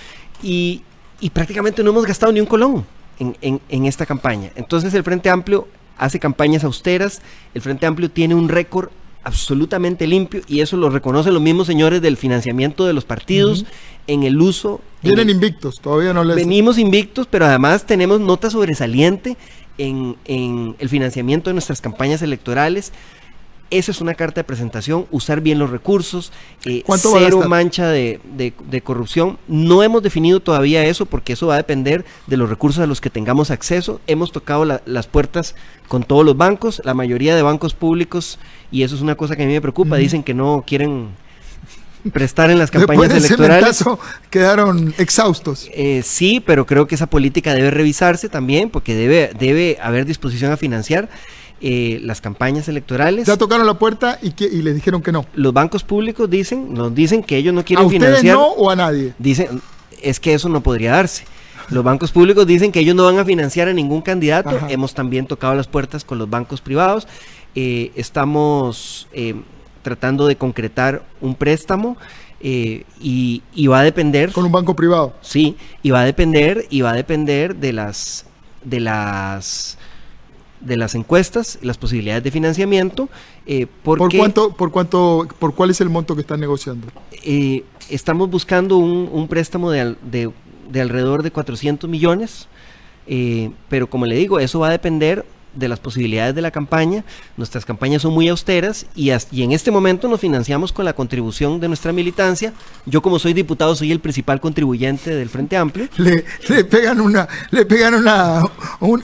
Y, 0.42 0.82
prácticamente 1.32 1.82
no 1.82 1.90
hemos 1.90 2.04
gastado 2.04 2.32
ni 2.32 2.40
un 2.40 2.46
colón 2.46 2.84
en, 3.18 3.60
en 3.68 3.84
esta 3.86 4.04
campaña. 4.04 4.50
Entonces 4.56 4.92
el 4.92 5.02
Frente 5.02 5.30
Amplio 5.30 5.68
hace 5.96 6.18
campañas 6.18 6.64
austeras, 6.64 7.22
el 7.54 7.62
Frente 7.62 7.86
Amplio 7.86 8.10
tiene 8.10 8.34
un 8.34 8.48
récord 8.48 8.90
absolutamente 9.24 10.06
limpio 10.06 10.42
y 10.46 10.60
eso 10.60 10.76
lo 10.76 10.90
reconocen 10.90 11.34
los 11.34 11.42
mismos 11.42 11.66
señores 11.66 12.00
del 12.02 12.16
financiamiento 12.16 12.86
de 12.86 12.92
los 12.92 13.04
partidos 13.04 13.64
en 14.06 14.22
el 14.22 14.40
uso. 14.40 14.80
Vienen 15.02 15.30
invictos, 15.30 15.80
todavía 15.80 16.12
no 16.12 16.24
les... 16.24 16.36
Venimos 16.36 16.78
invictos, 16.78 17.26
pero 17.28 17.46
además 17.46 17.86
tenemos 17.86 18.20
nota 18.20 18.50
sobresaliente 18.50 19.36
en, 19.78 20.16
en 20.26 20.76
el 20.78 20.88
financiamiento 20.88 21.50
de 21.50 21.54
nuestras 21.54 21.80
campañas 21.80 22.22
electorales. 22.22 22.92
Esa 23.74 23.90
es 23.90 24.00
una 24.00 24.14
carta 24.14 24.40
de 24.40 24.44
presentación, 24.44 25.06
usar 25.10 25.40
bien 25.40 25.58
los 25.58 25.68
recursos, 25.68 26.30
eh, 26.64 26.84
cero 26.86 27.42
mancha 27.48 27.88
de, 27.88 28.20
corrupción. 28.84 29.36
No 29.48 29.82
hemos 29.82 30.00
definido 30.00 30.38
todavía 30.38 30.84
eso 30.84 31.06
porque 31.06 31.32
eso 31.32 31.48
va 31.48 31.54
a 31.54 31.56
depender 31.56 32.04
de 32.28 32.36
los 32.36 32.48
recursos 32.48 32.80
a 32.80 32.86
los 32.86 33.00
que 33.00 33.10
tengamos 33.10 33.50
acceso. 33.50 34.00
Hemos 34.06 34.30
tocado 34.30 34.64
las 34.64 35.06
puertas 35.08 35.56
con 35.88 36.04
todos 36.04 36.24
los 36.24 36.36
bancos, 36.36 36.82
la 36.84 36.94
mayoría 36.94 37.34
de 37.34 37.42
bancos 37.42 37.74
públicos, 37.74 38.38
y 38.70 38.84
eso 38.84 38.94
es 38.94 39.00
una 39.00 39.16
cosa 39.16 39.34
que 39.34 39.42
a 39.42 39.46
mí 39.46 39.52
me 39.52 39.60
preocupa, 39.60 39.96
dicen 39.96 40.22
que 40.22 40.34
no 40.34 40.62
quieren 40.64 41.08
prestar 42.12 42.52
en 42.52 42.60
las 42.60 42.70
campañas 42.70 43.10
electorales. 43.12 43.84
quedaron 44.30 44.94
exhaustos. 44.98 45.68
Eh, 45.74 46.02
sí, 46.04 46.38
pero 46.38 46.64
creo 46.64 46.86
que 46.86 46.94
esa 46.94 47.06
política 47.06 47.54
debe 47.54 47.72
revisarse 47.72 48.28
también 48.28 48.70
porque 48.70 48.94
debe, 48.94 49.32
debe 49.36 49.78
haber 49.82 50.06
disposición 50.06 50.52
a 50.52 50.56
financiar. 50.56 51.08
Eh, 51.66 51.98
las 52.02 52.20
campañas 52.20 52.68
electorales. 52.68 53.26
Ya 53.26 53.38
tocaron 53.38 53.66
la 53.66 53.78
puerta 53.78 54.18
y, 54.20 54.32
que, 54.32 54.44
y 54.44 54.60
les 54.60 54.74
dijeron 54.74 55.00
que 55.00 55.12
no. 55.12 55.24
Los 55.32 55.54
bancos 55.54 55.82
públicos 55.82 56.28
dicen, 56.28 56.74
nos 56.74 56.94
dicen 56.94 57.22
que 57.22 57.38
ellos 57.38 57.54
no 57.54 57.64
quieren 57.64 57.84
¿A 57.84 57.86
ustedes 57.86 58.18
financiar. 58.20 58.36
no 58.36 58.48
o 58.48 58.68
a 58.68 58.76
nadie? 58.76 59.14
Dicen, 59.18 59.62
es 60.02 60.20
que 60.20 60.34
eso 60.34 60.50
no 60.50 60.62
podría 60.62 60.90
darse. 60.90 61.24
Los 61.70 61.82
bancos 61.82 62.12
públicos 62.12 62.46
dicen 62.46 62.70
que 62.70 62.80
ellos 62.80 62.94
no 62.94 63.06
van 63.06 63.18
a 63.18 63.24
financiar 63.24 63.68
a 63.68 63.72
ningún 63.72 64.02
candidato. 64.02 64.50
Hemos 64.68 64.92
también 64.92 65.26
tocado 65.26 65.54
las 65.54 65.66
puertas 65.66 66.04
con 66.04 66.18
los 66.18 66.28
bancos 66.28 66.60
privados. 66.60 67.08
Eh, 67.54 67.92
estamos 67.96 69.08
eh, 69.14 69.34
tratando 69.80 70.26
de 70.26 70.36
concretar 70.36 71.02
un 71.22 71.34
préstamo. 71.34 71.96
y, 72.42 72.84
y, 73.00 73.66
va 73.68 73.80
a 73.80 73.84
depender 73.84 74.32
con 74.32 74.44
un 74.44 74.52
banco 74.52 74.76
privado 74.76 75.14
sí 75.22 75.56
y 75.82 75.92
va 75.92 76.02
a 76.02 76.04
depender 76.04 76.66
y 76.68 76.82
va 76.82 76.90
a 76.90 76.94
depender 76.94 77.56
de 77.56 77.72
las 77.72 78.26
de 78.64 78.80
las 78.80 79.78
de 80.64 80.76
las 80.76 80.94
encuestas, 80.94 81.58
las 81.62 81.78
posibilidades 81.78 82.24
de 82.24 82.30
financiamiento. 82.30 83.08
Eh, 83.46 83.66
¿Por 83.82 83.98
cuánto, 84.16 84.52
por 84.52 84.70
cuánto, 84.70 85.28
por 85.38 85.54
cuál 85.54 85.70
es 85.70 85.80
el 85.80 85.90
monto 85.90 86.14
que 86.14 86.22
están 86.22 86.40
negociando? 86.40 86.88
Eh, 87.22 87.64
estamos 87.90 88.30
buscando 88.30 88.78
un, 88.78 89.28
préstamo 89.28 89.70
de, 89.70 89.96
de, 90.70 90.80
alrededor 90.80 91.22
de 91.22 91.30
400 91.30 91.88
millones, 91.88 92.48
eh, 93.06 93.50
pero 93.68 93.88
como 93.88 94.06
le 94.06 94.16
digo, 94.16 94.40
eso 94.40 94.58
va 94.58 94.68
a 94.68 94.70
depender 94.70 95.24
de 95.54 95.68
las 95.68 95.80
posibilidades 95.80 96.34
de 96.34 96.42
la 96.42 96.50
campaña. 96.50 97.04
Nuestras 97.36 97.64
campañas 97.64 98.02
son 98.02 98.12
muy 98.14 98.28
austeras 98.28 98.86
y, 98.94 99.10
y, 99.30 99.42
en 99.42 99.52
este 99.52 99.70
momento 99.70 100.08
nos 100.08 100.20
financiamos 100.20 100.72
con 100.72 100.84
la 100.84 100.94
contribución 100.94 101.60
de 101.60 101.68
nuestra 101.68 101.92
militancia. 101.92 102.52
Yo 102.86 103.02
como 103.02 103.18
soy 103.18 103.32
diputado 103.32 103.74
soy 103.74 103.92
el 103.92 104.00
principal 104.00 104.40
contribuyente 104.40 105.14
del 105.14 105.28
Frente 105.28 105.56
Amplio. 105.56 105.88
Le, 105.96 106.64
pegan 106.64 107.00
una 107.00 107.28
le 107.50 107.66
pegan 107.66 107.94
una, 107.94 108.42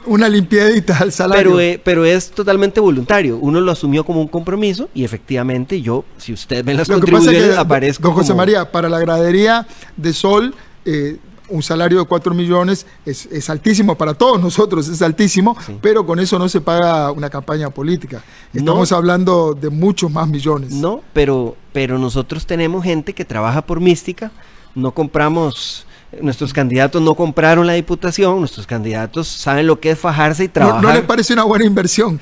una 0.07 0.29
limpiadita 0.29 0.99
al 0.99 1.13
salario. 1.13 1.43
Pero, 1.43 1.61
eh, 1.61 1.81
pero 1.83 2.05
es 2.05 2.31
totalmente 2.31 2.81
voluntario. 2.81 3.39
Uno 3.39 3.61
lo 3.61 3.73
asumió 3.73 4.05
como 4.05 4.21
un 4.21 4.29
compromiso 4.29 4.89
y 4.95 5.05
efectivamente 5.05 5.81
yo, 5.81 6.05
si 6.19 6.33
usted 6.33 6.65
ve 6.65 6.75
las 6.75 6.89
contribuciones, 6.89 7.57
aparezco 7.57 8.09
Don 8.09 8.17
José 8.17 8.35
María, 8.35 8.71
para 8.71 8.89
la 8.89 8.99
gradería 8.99 9.67
de 9.97 10.13
Sol... 10.13 10.55
Eh, 10.87 11.19
un 11.51 11.63
salario 11.63 11.99
de 11.99 12.05
4 12.05 12.35
millones 12.35 12.87
es, 13.05 13.51
altísimo 13.51 13.97
para 13.97 14.15
todos 14.15 14.41
nosotros, 14.41 14.89
es 14.89 15.03
altísimo, 15.03 15.57
pero 15.81 16.07
con 16.07 16.19
eso 16.19 16.39
no 16.39 16.49
se 16.49 16.61
paga 16.61 17.11
una 17.13 17.29
campaña 17.29 17.71
política. 17.71 18.23
Estamos 18.55 18.93
hablando 18.93 19.55
de 19.55 19.71
muchos 19.71 20.11
más 20.11 20.29
millones. 20.29 20.73
No, 20.73 21.03
pero, 21.13 21.57
pero 21.73 21.99
nosotros 21.99 22.47
tenemos 22.47 22.85
gente 22.85 23.13
que 23.13 23.25
trabaja 23.25 23.63
por 23.63 23.81
mística, 23.81 24.31
no 24.75 24.93
compramos 24.93 25.87
nuestros 26.21 26.53
candidatos 26.53 27.01
no 27.01 27.15
compraron 27.15 27.67
la 27.67 27.75
diputación, 27.75 28.41
nuestros 28.41 28.67
candidatos 28.67 29.29
saben 29.29 29.67
lo 29.67 29.79
que 29.79 29.93
es 29.93 29.99
fajarse 29.99 30.45
y 30.45 30.49
trabajar. 30.49 30.83
¿No, 30.83 30.89
no 30.89 30.95
les 30.95 31.05
parece 31.05 31.33
una 31.35 31.45
buena 31.45 31.65
inversión? 31.65 32.21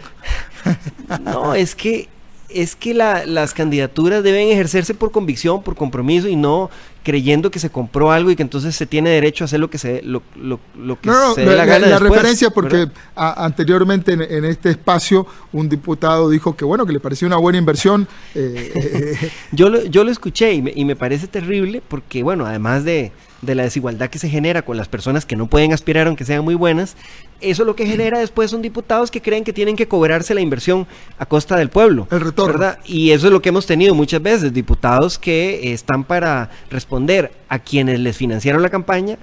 no, 1.24 1.54
es 1.54 1.74
que 1.74 2.08
es 2.48 2.74
que 2.74 2.94
las 2.94 3.52
candidaturas 3.52 4.22
deben 4.22 4.48
ejercerse 4.48 4.94
por 4.94 5.10
convicción, 5.10 5.62
por 5.62 5.76
compromiso 5.76 6.28
y 6.28 6.36
no 6.36 6.70
creyendo 7.08 7.50
que 7.50 7.58
se 7.58 7.70
compró 7.70 8.12
algo 8.12 8.30
y 8.30 8.36
que 8.36 8.42
entonces 8.42 8.76
se 8.76 8.84
tiene 8.84 9.08
derecho 9.08 9.42
a 9.42 9.46
hacer 9.46 9.60
lo 9.60 9.70
que 9.70 9.78
se 9.78 10.02
lo, 10.02 10.22
lo, 10.36 10.60
lo 10.78 11.00
que 11.00 11.08
se 11.34 11.40
dé 11.40 11.56
la, 11.56 11.64
gana. 11.64 11.86
La, 11.86 11.98
referencia 11.98 12.50
porque 12.50 12.86
anteriormente 13.14 14.12
en, 14.12 14.44
este 14.44 14.68
espacio 14.68 15.26
un 15.50 15.70
diputado 15.70 16.28
dijo 16.28 16.54
que 16.54 16.66
bueno 16.66 16.84
que 16.84 16.92
le 16.92 17.00
parecía 17.00 17.26
una 17.26 17.38
buena 17.38 17.58
inversión. 17.58 18.06
Eh, 18.34 18.72
eh, 18.74 19.18
eh. 19.22 19.30
yo 19.52 19.68
lo, 19.68 19.84
yo 19.84 20.04
lo 20.04 20.10
escuché 20.10 20.52
y 20.52 20.62
me, 20.62 20.72
y 20.74 20.84
me 20.84 20.94
parece 20.94 21.26
terrible 21.26 21.82
porque 21.86 22.22
bueno 22.22 22.46
además 22.46 22.84
de 22.84 23.10
de 23.42 23.54
la 23.54 23.62
desigualdad 23.62 24.10
que 24.10 24.18
se 24.18 24.28
genera 24.28 24.62
con 24.62 24.76
las 24.76 24.88
personas 24.88 25.24
que 25.24 25.36
no 25.36 25.46
pueden 25.46 25.72
aspirar 25.72 26.06
aunque 26.06 26.24
sean 26.24 26.44
muy 26.44 26.54
buenas, 26.54 26.96
eso 27.40 27.64
lo 27.64 27.76
que 27.76 27.86
genera 27.86 28.18
después 28.18 28.50
son 28.50 28.62
diputados 28.62 29.10
que 29.10 29.22
creen 29.22 29.44
que 29.44 29.52
tienen 29.52 29.76
que 29.76 29.88
cobrarse 29.88 30.34
la 30.34 30.40
inversión 30.40 30.86
a 31.18 31.26
costa 31.26 31.56
del 31.56 31.70
pueblo. 31.70 32.08
El 32.10 32.20
retorno. 32.20 32.58
¿verdad? 32.58 32.78
Y 32.84 33.10
eso 33.10 33.26
es 33.26 33.32
lo 33.32 33.42
que 33.42 33.50
hemos 33.50 33.66
tenido 33.66 33.94
muchas 33.94 34.22
veces, 34.22 34.52
diputados 34.52 35.18
que 35.18 35.72
están 35.72 36.04
para 36.04 36.50
responder 36.70 37.32
a 37.48 37.58
quienes 37.58 38.00
les 38.00 38.16
financiaron 38.16 38.62
la 38.62 38.70
campaña 38.70 39.18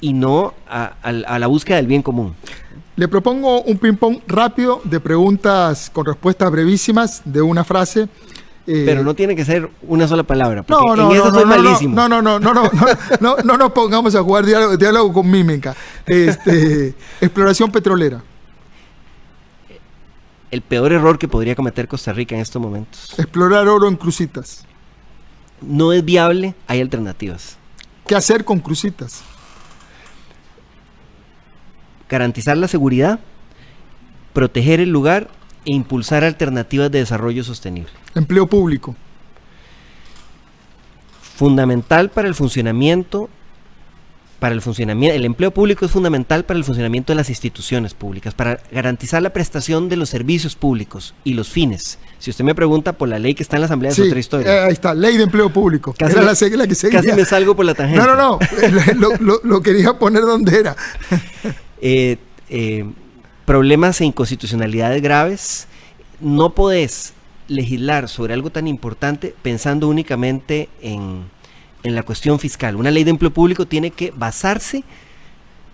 y 0.00 0.12
no 0.12 0.54
a, 0.68 0.94
a 1.02 1.38
la 1.38 1.46
búsqueda 1.46 1.76
del 1.76 1.86
bien 1.86 2.02
común. 2.02 2.34
Le 2.96 3.08
propongo 3.08 3.62
un 3.62 3.76
ping-pong 3.78 4.20
rápido 4.28 4.80
de 4.84 5.00
preguntas 5.00 5.90
con 5.90 6.06
respuestas 6.06 6.48
brevísimas 6.52 7.22
de 7.24 7.42
una 7.42 7.64
frase 7.64 8.08
eh, 8.66 8.84
Pero 8.86 9.02
no 9.02 9.14
tiene 9.14 9.36
que 9.36 9.44
ser 9.44 9.68
una 9.82 10.08
sola 10.08 10.22
palabra. 10.22 10.62
Porque 10.62 10.86
no, 10.86 10.96
no, 10.96 11.10
en 11.10 11.20
eso 11.20 11.30
no, 11.30 11.44
malísimo. 11.44 11.94
No, 11.94 12.08
no, 12.08 12.22
no, 12.22 12.38
no, 12.40 12.54
no, 12.54 12.70
no, 13.20 13.36
no, 13.44 13.58
nos 13.58 13.72
pongamos 13.72 14.14
a 14.14 14.22
jugar 14.22 14.46
diálogo, 14.46 15.12
con 15.12 15.30
mímica. 15.30 15.76
Este, 16.06 16.94
exploración 17.20 17.70
petrolera. 17.70 18.22
El 20.50 20.62
peor 20.62 20.92
error 20.92 21.18
que 21.18 21.28
podría 21.28 21.54
cometer 21.54 21.88
Costa 21.88 22.12
Rica 22.12 22.34
en 22.34 22.40
estos 22.40 22.62
momentos. 22.62 23.18
Explorar 23.18 23.68
oro 23.68 23.86
en 23.86 23.96
crucitas. 23.96 24.64
No 25.60 25.92
es 25.92 26.04
viable, 26.04 26.54
hay 26.66 26.80
alternativas. 26.80 27.58
¿Qué 28.06 28.14
hacer 28.14 28.44
con 28.44 28.60
crucitas? 28.60 29.22
Garantizar 32.08 32.56
la 32.56 32.68
seguridad, 32.68 33.20
proteger 34.32 34.80
el 34.80 34.90
lugar 34.90 35.28
e 35.64 35.72
impulsar 35.72 36.24
alternativas 36.24 36.90
de 36.90 36.98
desarrollo 37.00 37.44
sostenible. 37.44 37.92
Empleo 38.14 38.46
público. 38.46 38.94
Fundamental 41.36 42.10
para 42.10 42.28
el 42.28 42.34
funcionamiento 42.34 43.28
para 44.44 44.54
el 44.54 44.60
funcionamiento, 44.60 45.16
el 45.16 45.24
empleo 45.24 45.52
público 45.52 45.86
es 45.86 45.90
fundamental 45.90 46.44
para 46.44 46.58
el 46.58 46.64
funcionamiento 46.64 47.14
de 47.14 47.16
las 47.16 47.30
instituciones 47.30 47.94
públicas, 47.94 48.34
para 48.34 48.60
garantizar 48.70 49.22
la 49.22 49.30
prestación 49.30 49.88
de 49.88 49.96
los 49.96 50.10
servicios 50.10 50.54
públicos 50.54 51.14
y 51.24 51.32
los 51.32 51.48
fines. 51.48 51.98
Si 52.18 52.28
usted 52.28 52.44
me 52.44 52.54
pregunta 52.54 52.92
por 52.92 53.08
la 53.08 53.18
ley 53.18 53.34
que 53.34 53.42
está 53.42 53.56
en 53.56 53.62
la 53.62 53.66
Asamblea, 53.68 53.92
es 53.92 53.98
otra 53.98 54.18
historia. 54.18 54.52
Eh, 54.52 54.60
ahí 54.66 54.72
está, 54.74 54.92
ley 54.94 55.16
de 55.16 55.22
empleo 55.22 55.48
público. 55.48 55.94
Casi, 55.98 56.16
me, 56.16 56.24
la, 56.24 56.66
que 56.66 56.90
casi 56.90 57.12
me 57.12 57.24
salgo 57.24 57.56
por 57.56 57.64
la 57.64 57.72
tangente. 57.72 58.04
No, 58.04 58.14
no, 58.16 58.38
no, 59.18 59.38
lo, 59.42 59.62
quería 59.62 59.94
poner 59.94 60.20
donde 60.24 60.58
era. 60.58 60.76
Eh, 61.80 62.18
eh, 62.50 62.84
problemas 63.44 64.00
e 64.00 64.04
inconstitucionalidades 64.04 65.02
graves, 65.02 65.66
no 66.20 66.54
podés 66.54 67.12
legislar 67.48 68.08
sobre 68.08 68.34
algo 68.34 68.50
tan 68.50 68.66
importante 68.66 69.34
pensando 69.42 69.88
únicamente 69.88 70.68
en, 70.80 71.24
en 71.82 71.94
la 71.94 72.02
cuestión 72.02 72.38
fiscal. 72.38 72.76
Una 72.76 72.90
ley 72.90 73.04
de 73.04 73.10
empleo 73.10 73.32
público 73.32 73.66
tiene 73.66 73.90
que 73.90 74.12
basarse 74.16 74.84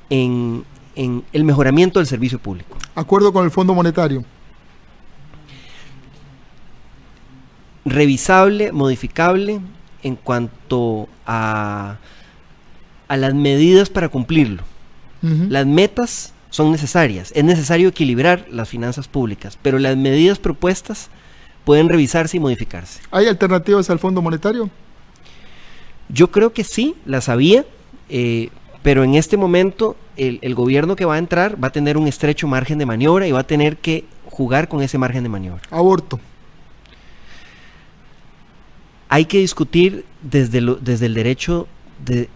en, 0.09 0.65
en 0.97 1.25
el 1.33 1.45
mejoramiento 1.45 2.01
del 2.01 2.07
servicio 2.07 2.39
público. 2.39 2.77
Acuerdo 2.95 3.33
con 3.33 3.45
el 3.45 3.51
Fondo 3.51 3.75
Monetario. 3.75 4.25
Revisable, 7.85 8.73
modificable 8.73 9.61
en 10.03 10.17
cuanto 10.17 11.09
a, 11.27 11.97
a 13.09 13.17
las 13.17 13.35
medidas 13.35 13.89
para 13.89 14.09
cumplirlo. 14.09 14.63
Las 15.23 15.67
metas 15.67 16.33
son 16.51 16.71
necesarias. 16.71 17.33
Es 17.35 17.45
necesario 17.45 17.89
equilibrar 17.89 18.47
las 18.51 18.69
finanzas 18.69 19.09
públicas, 19.09 19.59
pero 19.63 19.79
las 19.79 19.97
medidas 19.97 20.39
propuestas 20.39 21.09
pueden 21.65 21.89
revisarse 21.89 22.37
y 22.37 22.41
modificarse. 22.41 23.01
¿Hay 23.11 23.27
alternativas 23.27 23.89
al 23.91 23.99
Fondo 23.99 24.21
Monetario? 24.21 24.69
Yo 26.09 26.31
creo 26.31 26.53
que 26.53 26.65
sí, 26.65 26.97
las 27.07 27.29
había, 27.29 27.65
eh, 28.09 28.51
pero 28.83 29.05
en 29.05 29.15
este 29.15 29.37
momento 29.37 29.97
el, 30.17 30.41
el, 30.43 30.55
gobierno 30.55 30.97
que 30.97 31.05
va 31.05 31.15
a 31.15 31.19
entrar 31.19 31.63
va 31.63 31.69
a 31.69 31.73
tener 31.73 31.97
un 31.97 32.09
estrecho 32.09 32.49
margen 32.49 32.79
de 32.79 32.87
maniobra 32.87 33.29
y 33.29 33.33
va 33.33 33.41
a 33.41 33.47
tener 33.47 33.77
que 33.77 34.05
jugar 34.27 34.69
con 34.69 34.83
ese 34.83 34.99
margen 34.99 35.23
de 35.23 35.29
maniobra. 35.29 35.63
Aborto. 35.71 36.19
Hay 39.09 39.27
que 39.27 39.39
discutir 39.39 40.05
desde, 40.23 40.61
lo, 40.61 40.77
desde 40.77 41.07
el 41.07 41.15
derecho 41.15 41.69
de 42.05 42.29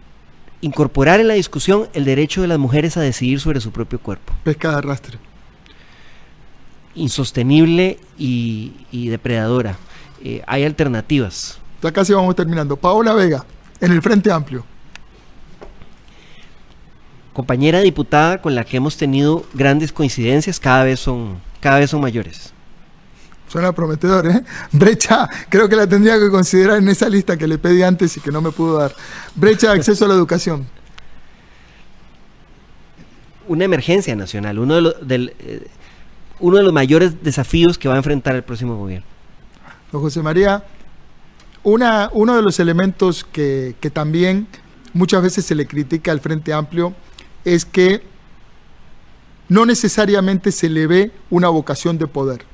incorporar 0.65 1.21
en 1.21 1.29
la 1.29 1.35
discusión 1.35 1.89
el 1.93 2.07
derecho 2.07 2.41
de 2.41 2.49
las 2.49 2.59
mujeres 2.59 2.97
a 2.97 3.03
decidir 3.03 3.39
sobre 3.39 3.61
su 3.61 3.71
propio 3.71 4.01
cuerpo. 4.01 4.33
Pesca 4.45 4.71
de 4.71 4.77
arrastre. 4.77 5.19
Insostenible 6.95 7.99
y, 8.17 8.73
y 8.91 9.09
depredadora. 9.09 9.77
Eh, 10.23 10.43
hay 10.47 10.65
alternativas. 10.65 11.59
Ya 11.83 11.93
casi 11.93 12.15
vamos 12.15 12.35
terminando. 12.35 12.77
Paola 12.77 13.13
Vega, 13.13 13.45
en 13.79 13.93
el 13.93 14.01
Frente 14.01 14.33
Amplio. 14.33 14.65
Compañera 17.35 17.81
diputada 17.81 18.41
con 18.41 18.55
la 18.55 18.65
que 18.65 18.79
hemos 18.79 18.97
tenido 18.97 19.45
grandes 19.53 19.93
coincidencias, 19.93 20.61
cada 20.61 20.85
vez 20.85 21.01
son, 21.01 21.41
cada 21.61 21.79
vez 21.79 21.91
son 21.91 22.01
mayores. 22.01 22.55
Suena 23.55 23.73
prometedor, 23.73 24.27
¿eh? 24.27 24.43
Brecha, 24.73 25.29
creo 25.49 25.69
que 25.69 25.77
la 25.77 25.87
tendría 25.87 26.19
que 26.19 26.29
considerar 26.29 26.79
en 26.79 26.89
esa 26.89 27.09
lista 27.09 27.37
que 27.37 27.47
le 27.47 27.57
pedí 27.57 27.85
antes 27.85 28.17
y 28.17 28.21
que 28.21 28.33
no 28.33 28.41
me 28.41 28.51
pudo 28.51 28.79
dar. 28.79 28.93
Brecha 29.37 29.69
de 29.69 29.75
acceso 29.75 30.07
a 30.07 30.09
la 30.09 30.15
educación. 30.15 30.67
Una 33.47 33.65
emergencia 33.65 34.17
nacional, 34.17 34.59
uno 34.59 34.75
de, 34.75 34.81
lo, 34.81 34.93
del, 34.95 35.37
eh, 35.39 35.69
uno 36.41 36.57
de 36.57 36.65
los 36.65 36.73
mayores 36.73 37.23
desafíos 37.23 37.79
que 37.79 37.87
va 37.87 37.95
a 37.95 37.99
enfrentar 37.99 38.35
el 38.35 38.43
próximo 38.43 38.77
gobierno. 38.77 39.07
Don 39.93 40.03
José 40.03 40.21
María, 40.21 40.65
una, 41.63 42.11
uno 42.13 42.35
de 42.35 42.43
los 42.43 42.59
elementos 42.59 43.23
que, 43.23 43.77
que 43.79 43.89
también 43.89 44.49
muchas 44.95 45.23
veces 45.23 45.45
se 45.45 45.55
le 45.55 45.69
critica 45.69 46.11
al 46.11 46.19
Frente 46.19 46.53
Amplio 46.53 46.93
es 47.45 47.65
que 47.65 48.03
no 49.49 49.65
necesariamente 49.65 50.51
se 50.51 50.69
le 50.69 50.89
ve 50.89 51.13
una 51.31 51.51
vocación 51.51 51.99
de 51.99 52.09
poder 52.09 52.53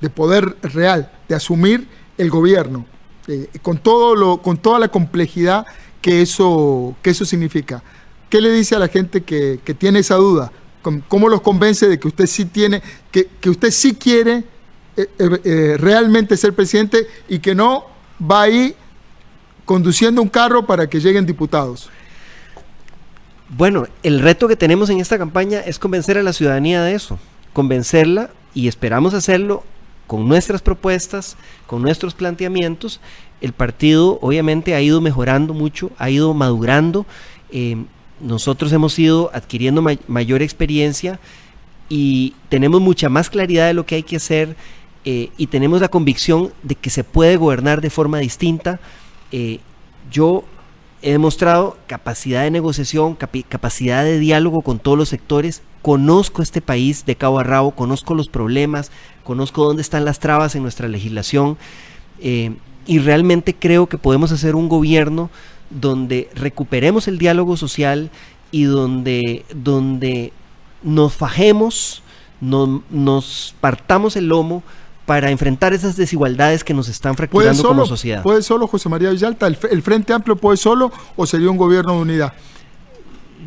de 0.00 0.10
poder 0.10 0.56
real, 0.62 1.10
de 1.28 1.34
asumir 1.34 1.88
el 2.18 2.30
gobierno, 2.30 2.86
eh, 3.28 3.48
con, 3.62 3.78
todo 3.78 4.14
lo, 4.14 4.38
con 4.38 4.58
toda 4.58 4.78
la 4.78 4.88
complejidad 4.88 5.66
que 6.00 6.22
eso, 6.22 6.94
que 7.02 7.10
eso 7.10 7.24
significa. 7.24 7.82
¿Qué 8.30 8.40
le 8.40 8.50
dice 8.50 8.74
a 8.74 8.78
la 8.78 8.88
gente 8.88 9.22
que, 9.22 9.60
que 9.64 9.74
tiene 9.74 10.00
esa 10.00 10.16
duda? 10.16 10.52
¿Cómo 11.08 11.28
los 11.28 11.40
convence 11.40 11.88
de 11.88 11.98
que 11.98 12.06
usted 12.06 12.26
sí 12.26 12.44
tiene, 12.44 12.80
que, 13.10 13.28
que 13.40 13.50
usted 13.50 13.72
sí 13.72 13.94
quiere 13.94 14.44
eh, 14.96 15.08
eh, 15.18 15.76
realmente 15.78 16.36
ser 16.36 16.54
presidente 16.54 17.08
y 17.28 17.40
que 17.40 17.54
no 17.56 17.86
va 18.22 18.42
ahí 18.42 18.76
conduciendo 19.64 20.22
un 20.22 20.28
carro 20.28 20.64
para 20.64 20.88
que 20.88 21.00
lleguen 21.00 21.26
diputados? 21.26 21.90
Bueno, 23.48 23.86
el 24.02 24.20
reto 24.20 24.46
que 24.46 24.56
tenemos 24.56 24.88
en 24.90 25.00
esta 25.00 25.18
campaña 25.18 25.60
es 25.60 25.78
convencer 25.78 26.18
a 26.18 26.22
la 26.22 26.32
ciudadanía 26.32 26.82
de 26.82 26.94
eso, 26.94 27.18
convencerla 27.52 28.30
y 28.54 28.68
esperamos 28.68 29.12
hacerlo 29.14 29.64
con 30.06 30.28
nuestras 30.28 30.62
propuestas, 30.62 31.36
con 31.66 31.82
nuestros 31.82 32.14
planteamientos, 32.14 33.00
el 33.40 33.52
partido 33.52 34.18
obviamente 34.22 34.74
ha 34.74 34.80
ido 34.80 35.00
mejorando 35.00 35.52
mucho, 35.52 35.90
ha 35.98 36.10
ido 36.10 36.32
madurando. 36.34 37.06
Eh, 37.50 37.76
nosotros 38.20 38.72
hemos 38.72 38.98
ido 38.98 39.30
adquiriendo 39.34 39.82
may 39.82 39.98
mayor 40.08 40.42
experiencia 40.42 41.20
y 41.88 42.34
tenemos 42.48 42.80
mucha 42.80 43.08
más 43.08 43.28
claridad 43.28 43.66
de 43.66 43.74
lo 43.74 43.84
que 43.84 43.96
hay 43.96 44.02
que 44.02 44.16
hacer 44.16 44.56
eh, 45.04 45.30
y 45.36 45.46
tenemos 45.48 45.80
la 45.80 45.88
convicción 45.88 46.52
de 46.62 46.74
que 46.74 46.90
se 46.90 47.04
puede 47.04 47.36
gobernar 47.36 47.80
de 47.80 47.90
forma 47.90 48.18
distinta. 48.18 48.80
Eh, 49.30 49.60
yo 50.10 50.44
he 51.06 51.12
demostrado 51.12 51.78
capacidad 51.86 52.42
de 52.42 52.50
negociación, 52.50 53.14
capacidad 53.14 54.02
de 54.02 54.18
diálogo 54.18 54.62
con 54.62 54.80
todos 54.80 54.98
los 54.98 55.08
sectores, 55.08 55.62
conozco 55.80 56.42
este 56.42 56.60
país 56.60 57.06
de 57.06 57.14
cabo 57.14 57.38
a 57.38 57.44
rabo, 57.44 57.70
conozco 57.70 58.16
los 58.16 58.28
problemas, 58.28 58.90
conozco 59.22 59.64
dónde 59.64 59.82
están 59.82 60.04
las 60.04 60.18
trabas 60.18 60.56
en 60.56 60.62
nuestra 60.62 60.88
legislación 60.88 61.58
eh, 62.20 62.56
y 62.88 62.98
realmente 62.98 63.54
creo 63.54 63.86
que 63.86 63.98
podemos 63.98 64.32
hacer 64.32 64.56
un 64.56 64.68
gobierno 64.68 65.30
donde 65.70 66.28
recuperemos 66.34 67.06
el 67.06 67.18
diálogo 67.18 67.56
social 67.56 68.10
y 68.50 68.64
donde, 68.64 69.44
donde 69.54 70.32
nos 70.82 71.14
fajemos, 71.14 72.02
no, 72.40 72.82
nos 72.90 73.54
partamos 73.60 74.16
el 74.16 74.26
lomo 74.26 74.64
para 75.06 75.30
enfrentar 75.30 75.72
esas 75.72 75.96
desigualdades 75.96 76.64
que 76.64 76.74
nos 76.74 76.88
están 76.88 77.16
fracturando 77.16 77.54
solo, 77.54 77.68
como 77.68 77.86
sociedad. 77.86 78.22
¿Puede 78.22 78.42
solo 78.42 78.66
José 78.66 78.88
María 78.88 79.10
Villalta? 79.10 79.46
¿El, 79.46 79.56
¿El, 79.70 79.82
Frente 79.82 80.12
Amplio 80.12 80.36
puede 80.36 80.56
solo 80.56 80.92
o 81.16 81.26
sería 81.26 81.48
un 81.48 81.56
gobierno 81.56 81.94
de 81.94 82.00
unidad? 82.00 82.32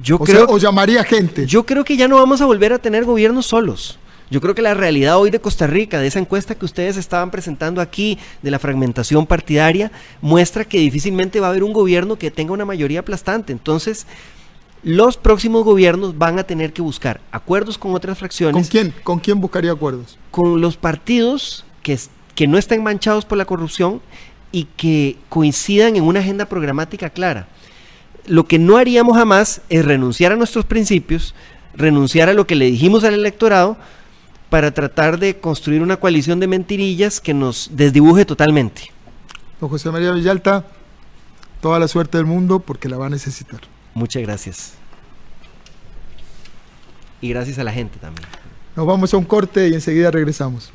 Yo 0.02 0.16
o, 0.16 0.20
creo, 0.20 0.46
sea, 0.46 0.56
o 0.56 0.58
llamaría 0.58 1.04
gente. 1.04 1.46
Yo 1.46 1.66
creo 1.66 1.84
que 1.84 1.98
ya 1.98 2.08
no 2.08 2.16
vamos 2.16 2.42
a 2.42 2.46
volver 2.46 2.72
a 2.72 2.80
tener 2.80 3.04
gobiernos 3.04 3.46
solos. 3.46 4.00
Yo 4.32 4.42
creo 4.42 4.54
que 4.54 4.62
la 4.62 4.76
realidad 4.76 5.18
hoy 5.18 5.32
de 5.32 5.42
Costa 5.42 5.66
Rica, 5.66 6.00
de 6.00 6.08
esa 6.08 6.20
encuesta 6.20 6.56
que 6.56 6.64
ustedes 6.64 6.98
estaban 6.98 7.32
presentando 7.32 7.82
aquí, 7.82 8.20
de 8.44 8.52
la 8.52 8.60
fragmentación 8.60 9.26
partidaria, 9.26 9.92
muestra 10.22 10.66
que 10.66 10.78
difícilmente 10.78 11.40
va 11.40 11.48
a 11.48 11.50
haber 11.50 11.64
un 11.64 11.74
gobierno 11.74 12.16
que 12.16 12.30
tenga 12.30 12.54
una 12.54 12.64
mayoría 12.64 13.00
aplastante. 13.00 13.52
Entonces, 13.52 14.06
los 14.84 15.18
próximos 15.18 15.64
gobiernos 15.64 16.18
van 16.18 16.40
a 16.40 16.44
tener 16.44 16.74
que 16.74 16.82
buscar 16.82 17.22
acuerdos 17.32 17.78
con 17.78 17.94
otras 17.94 18.18
fracciones. 18.18 18.54
¿Con 18.54 18.64
quién? 18.64 18.94
¿Con 19.04 19.20
quién 19.20 19.40
buscaría 19.42 19.72
acuerdos? 19.72 20.18
Con 20.32 20.62
los 20.62 20.78
partidos 20.78 21.66
que, 21.84 21.98
que 22.36 22.48
no 22.48 22.58
estén 22.58 22.84
manchados 22.84 23.26
por 23.26 23.38
la 23.38 23.46
corrupción 23.46 24.02
y 24.52 24.66
que 24.78 25.18
coincidan 25.30 25.96
en 25.96 26.04
una 26.04 26.22
agenda 26.22 26.46
programática 26.46 27.10
clara. 27.10 27.48
Lo 28.26 28.46
que 28.46 28.60
no 28.60 28.78
haríamos 28.78 29.18
jamás 29.18 29.62
es 29.70 29.84
renunciar 29.86 30.32
a 30.32 30.36
nuestros 30.36 30.66
principios, 30.66 31.36
renunciar 31.74 32.30
a 32.30 32.34
lo 32.34 32.48
que 32.48 32.56
le 32.56 32.66
dijimos 32.66 33.04
al 33.04 33.14
electorado, 33.14 33.78
para 34.50 34.72
tratar 34.72 35.20
de 35.20 35.40
construir 35.40 35.82
una 35.82 35.98
coalición 35.98 36.40
de 36.40 36.48
mentirillas 36.48 37.22
que 37.22 37.34
nos 37.34 37.70
desdibuje 37.74 38.26
totalmente. 38.26 38.92
Don 39.62 39.70
José 39.70 39.92
María 39.92 40.12
Villalta, 40.12 40.66
toda 41.62 41.80
la 41.80 41.88
suerte 41.88 42.18
del 42.18 42.26
mundo 42.26 42.60
porque 42.60 42.90
la 42.90 42.98
va 42.98 43.08
a 43.08 43.10
necesitar. 43.10 43.62
Muchas 44.00 44.24
gracias. 44.24 44.74
Y 47.20 47.28
gracias 47.28 47.60
a 47.60 47.66
la 47.66 47.74
gente 47.74 48.00
también. 48.00 48.26
Nos 48.74 48.88
vamos 48.88 49.14
a 49.14 49.18
un 49.18 49.26
corte 49.26 49.68
y 49.68 49.74
enseguida 49.74 50.10
regresamos. 50.10 50.72